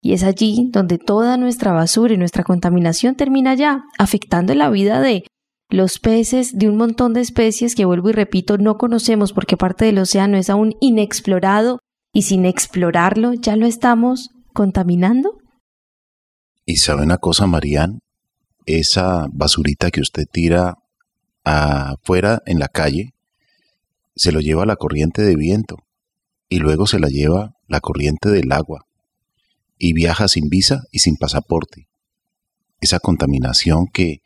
Y 0.00 0.12
es 0.12 0.22
allí 0.22 0.68
donde 0.70 0.98
toda 0.98 1.36
nuestra 1.36 1.72
basura 1.72 2.14
y 2.14 2.18
nuestra 2.18 2.44
contaminación 2.44 3.16
termina 3.16 3.54
ya, 3.54 3.82
afectando 3.98 4.54
la 4.54 4.70
vida 4.70 5.00
de 5.00 5.24
los 5.68 5.98
peces, 5.98 6.56
de 6.56 6.68
un 6.68 6.76
montón 6.76 7.14
de 7.14 7.20
especies 7.20 7.74
que 7.74 7.84
vuelvo 7.84 8.10
y 8.10 8.12
repito, 8.12 8.58
no 8.58 8.78
conocemos 8.78 9.32
porque 9.32 9.56
parte 9.56 9.86
del 9.86 9.98
océano 9.98 10.36
es 10.36 10.50
aún 10.50 10.74
inexplorado 10.80 11.80
y 12.12 12.22
sin 12.22 12.44
explorarlo 12.44 13.32
ya 13.32 13.56
lo 13.56 13.66
estamos 13.66 14.30
contaminando. 14.52 15.41
Y 16.64 16.76
sabe 16.76 17.02
una 17.02 17.18
cosa, 17.18 17.46
Marían, 17.46 18.00
esa 18.66 19.26
basurita 19.32 19.90
que 19.90 20.00
usted 20.00 20.26
tira 20.30 20.78
afuera 21.44 22.42
en 22.46 22.58
la 22.58 22.68
calle, 22.68 23.14
se 24.14 24.30
lo 24.32 24.40
lleva 24.40 24.66
la 24.66 24.76
corriente 24.76 25.22
de 25.22 25.36
viento 25.36 25.76
y 26.48 26.58
luego 26.58 26.86
se 26.86 27.00
la 27.00 27.08
lleva 27.08 27.56
la 27.66 27.80
corriente 27.80 28.28
del 28.28 28.52
agua 28.52 28.86
y 29.78 29.94
viaja 29.94 30.28
sin 30.28 30.48
visa 30.48 30.84
y 30.92 31.00
sin 31.00 31.16
pasaporte. 31.16 31.88
Esa 32.80 33.00
contaminación 33.00 33.86
que 33.86 34.20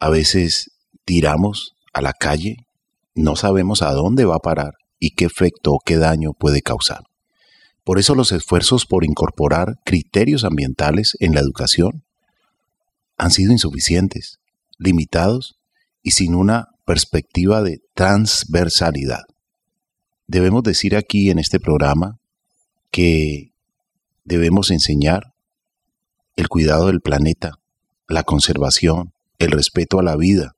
a 0.00 0.10
veces 0.10 0.70
tiramos 1.04 1.74
a 1.92 2.02
la 2.02 2.12
calle, 2.12 2.66
no 3.14 3.34
sabemos 3.34 3.82
a 3.82 3.92
dónde 3.92 4.24
va 4.24 4.36
a 4.36 4.40
parar 4.40 4.74
y 5.00 5.10
qué 5.10 5.24
efecto 5.24 5.72
o 5.72 5.80
qué 5.84 5.96
daño 5.96 6.32
puede 6.32 6.62
causar. 6.62 7.07
Por 7.88 7.98
eso 7.98 8.14
los 8.14 8.32
esfuerzos 8.32 8.84
por 8.84 9.02
incorporar 9.02 9.78
criterios 9.82 10.44
ambientales 10.44 11.16
en 11.20 11.32
la 11.32 11.40
educación 11.40 12.04
han 13.16 13.30
sido 13.30 13.50
insuficientes, 13.50 14.40
limitados 14.76 15.58
y 16.02 16.10
sin 16.10 16.34
una 16.34 16.68
perspectiva 16.84 17.62
de 17.62 17.80
transversalidad. 17.94 19.22
Debemos 20.26 20.64
decir 20.64 20.96
aquí 20.96 21.30
en 21.30 21.38
este 21.38 21.60
programa 21.60 22.18
que 22.90 23.54
debemos 24.22 24.70
enseñar 24.70 25.32
el 26.36 26.48
cuidado 26.48 26.88
del 26.88 27.00
planeta, 27.00 27.52
la 28.06 28.22
conservación, 28.22 29.14
el 29.38 29.50
respeto 29.50 29.98
a 29.98 30.02
la 30.02 30.16
vida. 30.16 30.56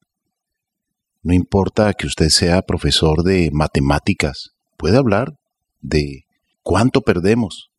No 1.23 1.33
importa 1.33 1.95
que 1.95 2.09
usted 2.09 2.31
sea 2.31 2.63
profesor 2.63 3.23
de 3.23 3.51
matemáticas, 3.53 4.57
puede 4.77 4.97
hablar 4.97 5.39
de 5.81 6.25
cuánto 6.63 7.03
perdemos 7.03 7.71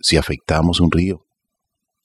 si 0.00 0.16
afectamos 0.16 0.80
un 0.80 0.90
río, 0.90 1.24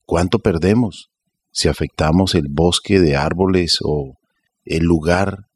cuánto 0.05 0.39
perdemos 0.39 1.09
si 1.51 1.67
afectamos 1.67 2.35
el 2.35 2.47
bosque 2.49 2.99
de 2.99 3.15
árboles 3.15 3.79
o 3.83 4.15
el 4.65 4.83
lugar, 4.83 5.47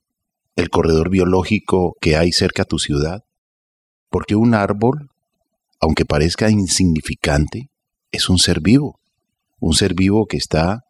el 0.55 0.69
corredor 0.69 1.09
biológico 1.09 1.95
que 2.01 2.17
hay 2.17 2.31
cerca 2.31 2.63
a 2.63 2.65
tu 2.65 2.79
ciudad. 2.79 3.21
Porque 4.09 4.35
un 4.35 4.53
árbol, 4.53 5.09
aunque 5.79 6.05
parezca 6.05 6.49
insignificante, 6.49 7.69
es 8.11 8.29
un 8.29 8.37
ser 8.37 8.61
vivo, 8.61 8.99
un 9.59 9.73
ser 9.73 9.93
vivo 9.93 10.25
que 10.25 10.37
está 10.37 10.81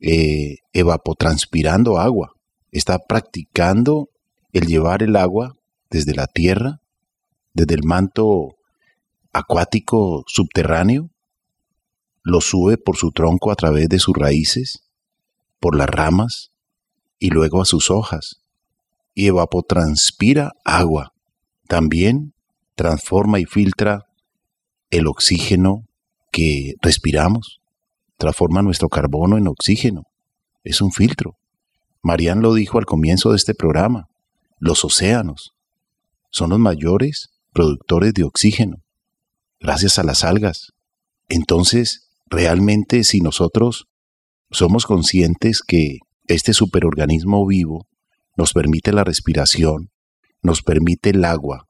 eh, 0.00 0.56
evapotranspirando 0.72 1.98
agua, 1.98 2.32
está 2.70 2.98
practicando 2.98 4.08
el 4.52 4.66
llevar 4.66 5.02
el 5.02 5.16
agua 5.16 5.54
desde 5.90 6.14
la 6.14 6.26
tierra, 6.26 6.78
desde 7.52 7.74
el 7.74 7.84
manto 7.84 8.57
acuático 9.38 10.24
subterráneo, 10.26 11.10
lo 12.22 12.40
sube 12.40 12.76
por 12.76 12.96
su 12.96 13.10
tronco 13.10 13.50
a 13.50 13.56
través 13.56 13.88
de 13.88 13.98
sus 13.98 14.14
raíces, 14.16 14.84
por 15.60 15.76
las 15.76 15.88
ramas 15.88 16.50
y 17.18 17.30
luego 17.30 17.62
a 17.62 17.64
sus 17.64 17.90
hojas, 17.90 18.42
y 19.14 19.26
evapotranspira 19.26 20.52
agua. 20.64 21.12
También 21.66 22.34
transforma 22.74 23.40
y 23.40 23.44
filtra 23.44 24.06
el 24.90 25.06
oxígeno 25.06 25.86
que 26.30 26.74
respiramos, 26.80 27.60
transforma 28.16 28.62
nuestro 28.62 28.88
carbono 28.88 29.36
en 29.36 29.48
oxígeno. 29.48 30.02
Es 30.64 30.80
un 30.80 30.92
filtro. 30.92 31.36
Marian 32.02 32.42
lo 32.42 32.54
dijo 32.54 32.78
al 32.78 32.86
comienzo 32.86 33.30
de 33.30 33.36
este 33.36 33.54
programa. 33.54 34.06
Los 34.58 34.84
océanos 34.84 35.52
son 36.30 36.50
los 36.50 36.58
mayores 36.58 37.30
productores 37.52 38.14
de 38.14 38.24
oxígeno, 38.24 38.76
gracias 39.60 39.98
a 39.98 40.02
las 40.02 40.24
algas. 40.24 40.72
Entonces, 41.28 42.10
realmente 42.26 43.04
si 43.04 43.20
nosotros 43.20 43.88
somos 44.50 44.86
conscientes 44.86 45.62
que 45.62 45.98
este 46.26 46.52
superorganismo 46.52 47.46
vivo 47.46 47.86
nos 48.36 48.52
permite 48.52 48.92
la 48.92 49.04
respiración, 49.04 49.90
nos 50.42 50.62
permite 50.62 51.10
el 51.10 51.24
agua, 51.24 51.68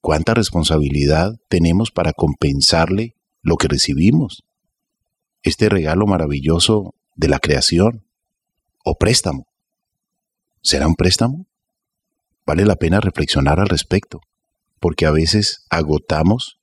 ¿cuánta 0.00 0.34
responsabilidad 0.34 1.34
tenemos 1.48 1.90
para 1.90 2.12
compensarle 2.12 3.16
lo 3.42 3.56
que 3.56 3.68
recibimos? 3.68 4.44
Este 5.42 5.68
regalo 5.68 6.06
maravilloso 6.06 6.94
de 7.14 7.28
la 7.28 7.38
creación 7.38 8.06
o 8.84 8.96
préstamo. 8.96 9.46
¿Será 10.62 10.86
un 10.86 10.94
préstamo? 10.94 11.46
Vale 12.46 12.64
la 12.64 12.76
pena 12.76 13.00
reflexionar 13.00 13.58
al 13.58 13.68
respecto, 13.68 14.20
porque 14.78 15.06
a 15.06 15.10
veces 15.10 15.64
agotamos 15.70 16.60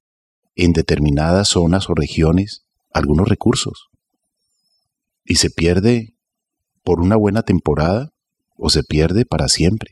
en 0.55 0.73
determinadas 0.73 1.49
zonas 1.49 1.89
o 1.89 1.95
regiones 1.95 2.65
algunos 2.93 3.27
recursos 3.27 3.89
y 5.25 5.35
se 5.35 5.49
pierde 5.49 6.15
por 6.83 6.99
una 6.99 7.15
buena 7.15 7.43
temporada 7.43 8.11
o 8.57 8.69
se 8.69 8.83
pierde 8.83 9.25
para 9.25 9.47
siempre. 9.47 9.91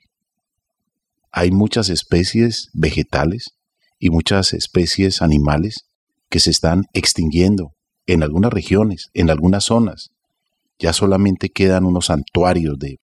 Hay 1.31 1.51
muchas 1.51 1.89
especies 1.89 2.69
vegetales 2.73 3.55
y 3.99 4.09
muchas 4.09 4.53
especies 4.53 5.21
animales 5.21 5.85
que 6.29 6.39
se 6.39 6.51
están 6.51 6.85
extinguiendo 6.93 7.73
en 8.05 8.23
algunas 8.23 8.51
regiones, 8.51 9.09
en 9.13 9.29
algunas 9.29 9.65
zonas. 9.65 10.11
Ya 10.79 10.93
solamente 10.93 11.49
quedan 11.49 11.85
unos 11.85 12.07
santuarios 12.07 12.77
de 12.79 12.99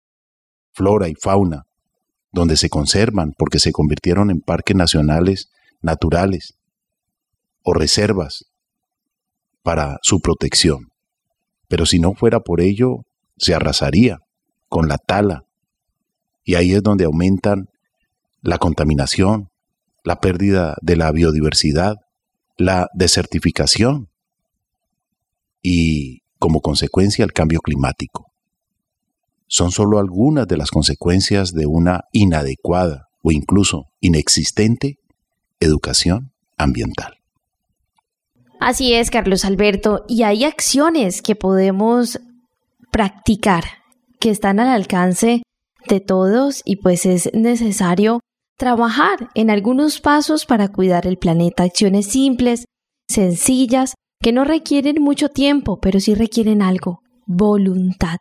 flora 0.72 1.08
y 1.08 1.14
fauna 1.14 1.66
donde 2.30 2.56
se 2.56 2.70
conservan 2.70 3.32
porque 3.36 3.58
se 3.58 3.72
convirtieron 3.72 4.30
en 4.30 4.40
parques 4.40 4.76
nacionales 4.76 5.50
naturales 5.82 6.54
o 7.62 7.74
reservas 7.74 8.44
para 9.62 9.98
su 10.02 10.20
protección. 10.20 10.88
Pero 11.68 11.86
si 11.86 11.98
no 11.98 12.14
fuera 12.14 12.40
por 12.40 12.60
ello, 12.60 13.04
se 13.38 13.54
arrasaría 13.54 14.18
con 14.68 14.88
la 14.88 14.98
tala. 14.98 15.44
Y 16.44 16.56
ahí 16.56 16.72
es 16.72 16.82
donde 16.82 17.04
aumentan 17.04 17.68
la 18.40 18.58
contaminación, 18.58 19.48
la 20.04 20.16
pérdida 20.20 20.76
de 20.82 20.96
la 20.96 21.12
biodiversidad, 21.12 21.96
la 22.56 22.88
desertificación 22.94 24.08
y, 25.62 26.22
como 26.38 26.60
consecuencia, 26.60 27.24
el 27.24 27.32
cambio 27.32 27.60
climático. 27.60 28.32
Son 29.46 29.70
solo 29.70 29.98
algunas 29.98 30.48
de 30.48 30.56
las 30.56 30.70
consecuencias 30.70 31.52
de 31.52 31.66
una 31.66 32.04
inadecuada 32.12 33.08
o 33.22 33.30
incluso 33.30 33.86
inexistente 34.00 34.98
educación 35.60 36.32
ambiental. 36.56 37.21
Así 38.64 38.94
es, 38.94 39.10
Carlos 39.10 39.44
Alberto, 39.44 40.04
y 40.06 40.22
hay 40.22 40.44
acciones 40.44 41.20
que 41.20 41.34
podemos 41.34 42.20
practicar 42.92 43.64
que 44.20 44.30
están 44.30 44.60
al 44.60 44.68
alcance 44.68 45.42
de 45.88 45.98
todos 45.98 46.62
y 46.64 46.76
pues 46.76 47.04
es 47.04 47.28
necesario 47.34 48.20
trabajar 48.56 49.30
en 49.34 49.50
algunos 49.50 50.00
pasos 50.00 50.46
para 50.46 50.68
cuidar 50.68 51.08
el 51.08 51.18
planeta, 51.18 51.64
acciones 51.64 52.06
simples, 52.06 52.64
sencillas, 53.08 53.94
que 54.22 54.30
no 54.30 54.44
requieren 54.44 55.02
mucho 55.02 55.28
tiempo, 55.28 55.80
pero 55.80 55.98
sí 55.98 56.14
requieren 56.14 56.62
algo, 56.62 57.00
voluntad, 57.26 58.18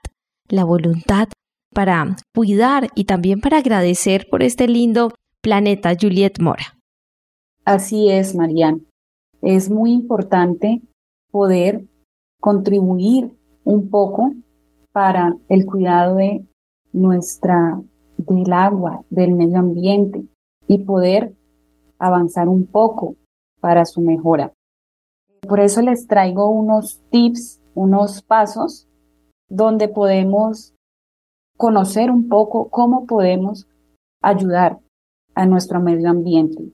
la 0.47 0.63
voluntad 0.63 1.27
para 1.71 2.15
cuidar 2.33 2.87
y 2.95 3.03
también 3.03 3.41
para 3.41 3.57
agradecer 3.57 4.25
por 4.27 4.41
este 4.41 4.67
lindo 4.67 5.13
planeta, 5.43 5.95
Juliet 6.01 6.39
Mora. 6.39 6.79
Así 7.63 8.09
es, 8.09 8.33
Marianne 8.33 8.90
es 9.41 9.69
muy 9.69 9.91
importante 9.91 10.81
poder 11.31 11.85
contribuir 12.39 13.37
un 13.63 13.89
poco 13.89 14.33
para 14.91 15.35
el 15.49 15.65
cuidado 15.65 16.15
de 16.15 16.45
nuestra, 16.93 17.81
del 18.17 18.53
agua, 18.53 19.03
del 19.09 19.33
medio 19.33 19.59
ambiente 19.59 20.25
y 20.67 20.79
poder 20.79 21.33
avanzar 21.97 22.49
un 22.49 22.65
poco 22.65 23.15
para 23.59 23.85
su 23.85 24.01
mejora. 24.01 24.53
Por 25.47 25.59
eso 25.59 25.81
les 25.81 26.07
traigo 26.07 26.49
unos 26.49 27.01
tips, 27.09 27.61
unos 27.73 28.21
pasos 28.21 28.87
donde 29.49 29.87
podemos 29.87 30.73
conocer 31.57 32.11
un 32.11 32.27
poco 32.27 32.69
cómo 32.69 33.05
podemos 33.05 33.67
ayudar 34.21 34.79
a 35.35 35.45
nuestro 35.45 35.79
medio 35.79 36.09
ambiente. 36.09 36.71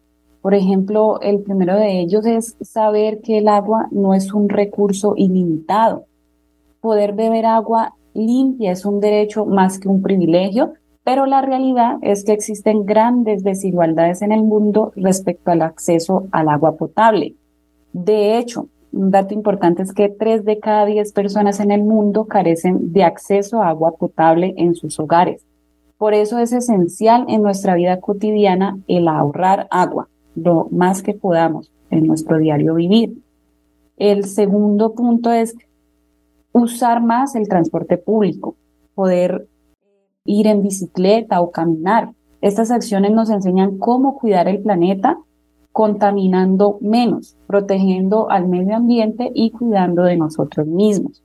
Por 0.47 0.55
ejemplo, 0.55 1.19
el 1.19 1.41
primero 1.41 1.75
de 1.75 1.99
ellos 1.99 2.25
es 2.25 2.55
saber 2.61 3.19
que 3.19 3.39
el 3.39 3.49
agua 3.49 3.89
no 3.91 4.13
es 4.13 4.33
un 4.33 4.47
recurso 4.47 5.13
ilimitado. 5.17 6.05
Poder 6.79 7.11
beber 7.11 7.45
agua 7.45 7.95
limpia 8.13 8.71
es 8.71 8.85
un 8.85 9.01
derecho 9.01 9.45
más 9.45 9.77
que 9.77 9.89
un 9.89 10.01
privilegio, 10.01 10.71
pero 11.03 11.25
la 11.25 11.41
realidad 11.41 11.97
es 12.01 12.23
que 12.23 12.31
existen 12.31 12.85
grandes 12.85 13.43
desigualdades 13.43 14.21
en 14.21 14.31
el 14.31 14.41
mundo 14.41 14.93
respecto 14.95 15.51
al 15.51 15.63
acceso 15.63 16.27
al 16.31 16.47
agua 16.47 16.77
potable. 16.77 17.35
De 17.91 18.37
hecho, 18.37 18.69
un 18.93 19.11
dato 19.11 19.33
importante 19.33 19.83
es 19.83 19.91
que 19.91 20.07
tres 20.07 20.45
de 20.45 20.59
cada 20.59 20.85
diez 20.85 21.11
personas 21.11 21.59
en 21.59 21.71
el 21.71 21.83
mundo 21.83 22.23
carecen 22.23 22.93
de 22.93 23.03
acceso 23.03 23.61
a 23.61 23.67
agua 23.67 23.97
potable 23.97 24.53
en 24.55 24.75
sus 24.75 24.97
hogares. 24.97 25.45
Por 25.97 26.13
eso 26.13 26.39
es 26.39 26.53
esencial 26.53 27.25
en 27.27 27.41
nuestra 27.41 27.75
vida 27.75 27.99
cotidiana 27.99 28.79
el 28.87 29.09
ahorrar 29.09 29.67
agua, 29.71 30.07
lo 30.37 30.67
más 30.71 31.01
que 31.01 31.13
podamos 31.13 31.71
en 31.89 32.05
nuestro 32.05 32.37
diario 32.37 32.75
vivir. 32.75 33.21
El 33.97 34.25
segundo 34.25 34.93
punto 34.93 35.31
es 35.31 35.55
usar 36.51 37.03
más 37.03 37.35
el 37.35 37.47
transporte 37.47 37.97
público, 37.97 38.55
poder 38.93 39.47
ir 40.25 40.47
en 40.47 40.61
bicicleta 40.61 41.41
o 41.41 41.51
caminar. 41.51 42.13
Estas 42.41 42.69
acciones 42.69 43.11
nos 43.11 43.29
enseñan 43.29 43.77
cómo 43.77 44.17
cuidar 44.17 44.47
el 44.47 44.61
planeta 44.61 45.17
contaminando 45.71 46.77
menos, 46.81 47.35
protegiendo 47.47 48.29
al 48.29 48.47
medio 48.47 48.75
ambiente 48.75 49.31
y 49.33 49.51
cuidando 49.51 50.03
de 50.03 50.17
nosotros 50.17 50.67
mismos. 50.67 51.23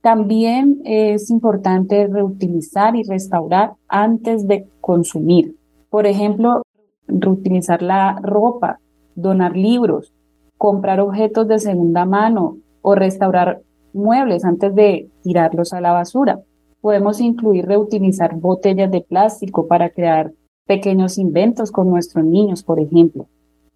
También 0.00 0.82
es 0.84 1.30
importante 1.30 2.06
reutilizar 2.06 2.94
y 2.94 3.02
restaurar 3.02 3.72
antes 3.88 4.46
de 4.46 4.68
consumir. 4.80 5.56
Por 5.90 6.06
ejemplo, 6.06 6.62
reutilizar 7.08 7.82
la 7.82 8.18
ropa, 8.22 8.80
donar 9.14 9.56
libros, 9.56 10.12
comprar 10.58 11.00
objetos 11.00 11.48
de 11.48 11.58
segunda 11.58 12.04
mano 12.04 12.58
o 12.82 12.94
restaurar 12.94 13.62
muebles 13.92 14.44
antes 14.44 14.74
de 14.74 15.08
tirarlos 15.22 15.72
a 15.72 15.80
la 15.80 15.92
basura. 15.92 16.40
Podemos 16.80 17.20
incluir 17.20 17.66
reutilizar 17.66 18.36
botellas 18.36 18.90
de 18.90 19.00
plástico 19.00 19.66
para 19.66 19.90
crear 19.90 20.32
pequeños 20.66 21.18
inventos 21.18 21.70
con 21.72 21.88
nuestros 21.90 22.24
niños, 22.24 22.62
por 22.62 22.80
ejemplo. 22.80 23.26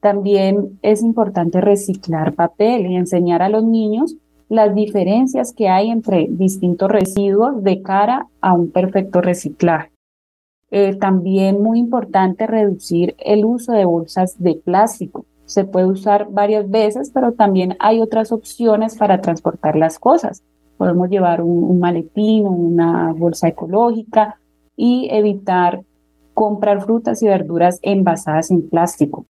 También 0.01 0.79
es 0.83 1.03
importante 1.03 1.61
reciclar 1.61 2.35
papel 2.35 2.87
y 2.87 2.97
enseñar 2.97 3.43
a 3.43 3.49
los 3.49 3.65
niños 3.65 4.17
las 4.49 4.75
diferencias 4.75 5.53
que 5.53 5.69
hay 5.69 5.91
entre 5.91 6.27
distintos 6.29 6.91
residuos 6.91 7.63
de 7.63 7.83
cara 7.83 8.27
a 8.41 8.53
un 8.53 8.71
perfecto 8.71 9.21
reciclaje. 9.21 9.91
Eh, 10.71 10.95
también 10.97 11.63
muy 11.63 11.79
importante 11.79 12.47
reducir 12.47 13.17
el 13.19 13.45
uso 13.45 13.73
de 13.73 13.85
bolsas 13.85 14.39
de 14.39 14.55
plástico. 14.55 15.27
Se 15.45 15.65
puede 15.65 15.87
usar 15.87 16.29
varias 16.31 16.71
veces, 16.71 17.11
pero 17.13 17.33
también 17.33 17.77
hay 17.81 18.01
otras 18.01 18.31
opciones 18.31 18.97
para 18.97 19.21
transportar 19.21 19.75
las 19.75 19.99
cosas. 19.99 20.45
Podemos 20.77 21.11
llevar 21.11 21.43
un, 21.43 21.65
un 21.65 21.81
maletín 21.81 22.47
o 22.47 22.51
una 22.51 23.13
bolsa 23.13 23.49
ecológica 23.49 24.41
y 24.77 25.09
evitar 25.11 25.83
comprar 26.35 26.81
frutas 26.83 27.23
y 27.23 27.27
verduras 27.27 27.81
envasadas 27.83 28.51
en 28.51 28.69
plástico. 28.69 29.27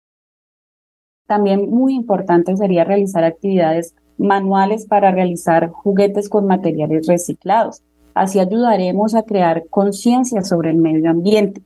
También 1.27 1.71
muy 1.71 1.95
importante 1.95 2.57
sería 2.57 2.85
realizar 2.85 3.25
actividades 3.25 3.95
manuales 4.19 4.87
para 4.87 5.11
realizar 5.11 5.71
juguetes 5.71 6.29
con 6.29 6.47
materiales 6.47 7.07
reciclados. 7.07 7.83
Así 8.15 8.39
ayudaremos 8.39 9.15
a 9.15 9.23
crear 9.23 9.65
conciencia 9.69 10.43
sobre 10.43 10.71
el 10.71 10.77
medio 10.77 11.11
ambiente. 11.11 11.63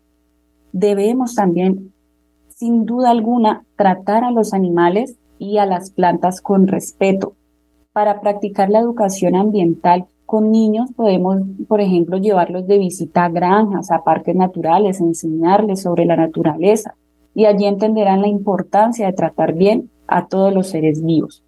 Debemos 0.72 1.34
también, 1.34 1.92
sin 2.48 2.84
duda 2.84 3.10
alguna, 3.10 3.64
tratar 3.76 4.24
a 4.24 4.30
los 4.30 4.52
animales 4.54 5.16
y 5.38 5.58
a 5.58 5.66
las 5.66 5.90
plantas 5.90 6.40
con 6.40 6.66
respeto. 6.66 7.34
Para 7.92 8.20
practicar 8.20 8.70
la 8.70 8.80
educación 8.80 9.36
ambiental 9.36 10.06
con 10.26 10.50
niños 10.50 10.90
podemos, 10.96 11.38
por 11.68 11.80
ejemplo, 11.80 12.18
llevarlos 12.18 12.66
de 12.66 12.78
visita 12.78 13.24
a 13.24 13.28
granjas, 13.28 13.90
a 13.90 14.02
parques 14.02 14.34
naturales, 14.34 15.00
enseñarles 15.00 15.82
sobre 15.82 16.06
la 16.06 16.16
naturaleza 16.16 16.94
y 17.34 17.46
allí 17.46 17.66
entenderán 17.66 18.22
la 18.22 18.28
importancia 18.28 19.06
de 19.06 19.12
tratar 19.12 19.54
bien 19.54 19.90
a 20.06 20.26
todos 20.26 20.54
los 20.54 20.68
seres 20.68 21.04
vivos. 21.04 21.42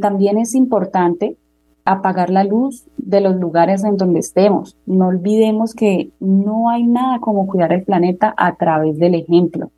También 0.00 0.38
es 0.38 0.54
importante 0.54 1.36
apagar 1.84 2.30
la 2.30 2.44
luz 2.44 2.86
de 2.96 3.20
los 3.20 3.36
lugares 3.36 3.84
en 3.84 3.96
donde 3.96 4.20
estemos. 4.20 4.76
No 4.86 5.08
olvidemos 5.08 5.74
que 5.74 6.10
no 6.20 6.68
hay 6.68 6.86
nada 6.86 7.18
como 7.20 7.46
cuidar 7.46 7.72
el 7.72 7.84
planeta 7.84 8.34
a 8.36 8.56
través 8.56 8.98
del 8.98 9.14
ejemplo. 9.14 9.70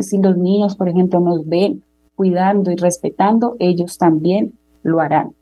Si 0.00 0.18
los 0.18 0.36
niños, 0.36 0.76
por 0.76 0.88
ejemplo, 0.88 1.20
nos 1.20 1.46
ven 1.46 1.82
cuidando 2.14 2.70
y 2.70 2.76
respetando, 2.76 3.56
ellos 3.58 3.98
también 3.98 4.52
lo 4.82 5.00
harán. 5.00 5.32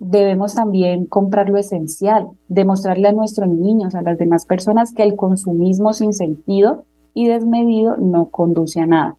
Debemos 0.00 0.54
también 0.54 1.06
comprar 1.06 1.48
lo 1.48 1.58
esencial, 1.58 2.28
demostrarle 2.48 3.08
a 3.08 3.12
nuestros 3.12 3.48
niños, 3.48 3.94
a 3.94 4.02
las 4.02 4.16
demás 4.16 4.46
personas, 4.46 4.92
que 4.92 5.02
el 5.02 5.16
consumismo 5.16 5.92
sin 5.92 6.12
sentido 6.12 6.84
y 7.14 7.26
desmedido 7.26 7.96
no 7.96 8.26
conduce 8.26 8.80
a 8.80 8.86
nada. 8.86 9.16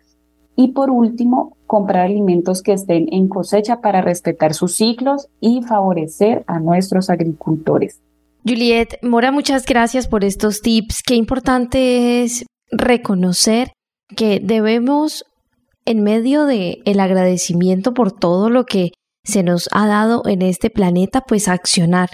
Y 0.55 0.70
por 0.70 0.89
último, 0.89 1.57
comprar 1.70 2.08
alimentos 2.08 2.64
que 2.64 2.74
estén 2.74 3.06
en 3.12 3.28
cosecha 3.28 3.80
para 3.80 4.02
respetar 4.02 4.56
sus 4.56 4.74
ciclos 4.74 5.28
y 5.40 5.62
favorecer 5.62 6.44
a 6.48 6.60
nuestros 6.60 7.12
agricultores. 7.12 8.02
Juliet 8.44 8.98
Mora, 9.04 9.32
muchas 9.32 9.68
gracias 9.68 10.08
por 10.08 10.24
estos 10.24 10.62
tips. 10.62 11.04
Qué 11.06 11.14
importante 11.14 12.24
es 12.24 12.44
reconocer 12.72 13.72
que 14.18 14.40
debemos, 14.44 15.24
en 15.86 16.02
medio 16.02 16.46
de 16.46 16.80
el 16.86 17.00
agradecimiento 17.00 17.94
por 17.94 18.14
todo 18.14 18.50
lo 18.50 18.66
que 18.66 18.90
se 19.24 19.44
nos 19.44 19.70
ha 19.72 19.86
dado 19.86 20.24
en 20.26 20.42
este 20.42 20.72
planeta, 20.72 21.22
pues 21.22 21.48
accionar. 21.48 22.10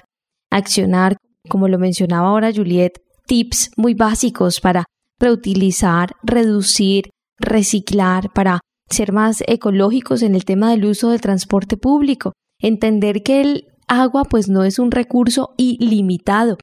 Accionar, 0.52 1.16
como 1.48 1.70
lo 1.70 1.80
mencionaba 1.80 2.28
ahora 2.28 2.52
Juliet, 2.54 3.00
tips 3.26 3.72
muy 3.78 3.94
básicos 3.94 4.60
para 4.60 4.84
reutilizar, 5.18 6.10
reducir, 6.24 7.06
reciclar, 7.40 8.34
para 8.34 8.60
ser 8.90 9.12
más 9.12 9.44
ecológicos 9.48 10.22
en 10.22 10.36
el 10.36 10.46
tema 10.46 10.72
del 10.72 10.86
uso 10.86 11.10
del 11.10 11.22
transporte 11.22 11.78
público, 11.78 12.34
entender 12.60 13.24
que 13.24 13.42
el 13.42 13.68
agua 13.88 14.24
pues 14.26 14.50
no 14.50 14.64
es 14.64 14.80
un 14.80 14.92
recurso 14.92 15.54
ilimitado. 15.58 16.58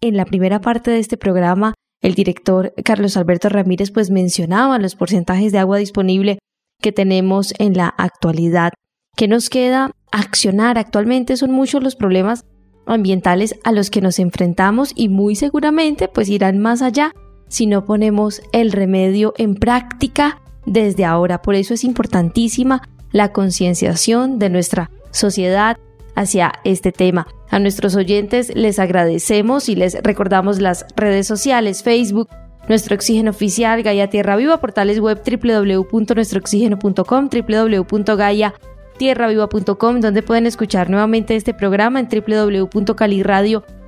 En 0.00 0.16
la 0.16 0.24
primera 0.24 0.60
parte 0.60 0.90
de 0.90 0.98
este 0.98 1.16
programa, 1.16 1.74
el 2.00 2.14
director 2.14 2.72
Carlos 2.84 3.16
Alberto 3.16 3.48
Ramírez 3.48 3.90
pues 3.90 4.10
mencionaba 4.10 4.78
los 4.78 4.94
porcentajes 4.94 5.52
de 5.52 5.58
agua 5.58 5.78
disponible 5.78 6.38
que 6.80 6.92
tenemos 6.92 7.52
en 7.58 7.74
la 7.74 7.88
actualidad. 7.88 8.72
¿Qué 9.16 9.26
nos 9.26 9.50
queda 9.50 9.90
accionar? 10.12 10.78
Actualmente 10.78 11.36
son 11.36 11.50
muchos 11.50 11.82
los 11.82 11.96
problemas 11.96 12.44
ambientales 12.86 13.56
a 13.64 13.72
los 13.72 13.90
que 13.90 14.00
nos 14.00 14.18
enfrentamos 14.18 14.92
y 14.94 15.08
muy 15.08 15.34
seguramente 15.34 16.08
pues 16.08 16.28
irán 16.28 16.58
más 16.58 16.82
allá 16.82 17.12
si 17.48 17.66
no 17.66 17.84
ponemos 17.84 18.40
el 18.52 18.72
remedio 18.72 19.34
en 19.36 19.54
práctica 19.56 20.40
desde 20.72 21.04
ahora. 21.04 21.42
Por 21.42 21.54
eso 21.54 21.74
es 21.74 21.84
importantísima 21.84 22.82
la 23.12 23.32
concienciación 23.32 24.38
de 24.38 24.48
nuestra 24.50 24.90
sociedad 25.10 25.78
hacia 26.14 26.52
este 26.64 26.92
tema. 26.92 27.26
A 27.50 27.58
nuestros 27.58 27.96
oyentes 27.96 28.54
les 28.54 28.78
agradecemos 28.78 29.68
y 29.68 29.74
les 29.76 29.94
recordamos 30.02 30.60
las 30.60 30.86
redes 30.96 31.26
sociales, 31.26 31.82
Facebook, 31.82 32.28
nuestro 32.68 32.94
oxígeno 32.94 33.30
oficial, 33.30 33.82
Gaia 33.82 34.10
Tierra 34.10 34.36
Viva, 34.36 34.60
portales 34.60 35.00
web 35.00 35.22
www.nuestrooxígeno.com, 35.24 37.30
www.gaiatierraviva.com, 37.32 40.00
donde 40.00 40.22
pueden 40.22 40.46
escuchar 40.46 40.90
nuevamente 40.90 41.36
este 41.36 41.54
programa 41.54 42.00
en 42.00 42.08
www.caliradio.com 42.08 43.78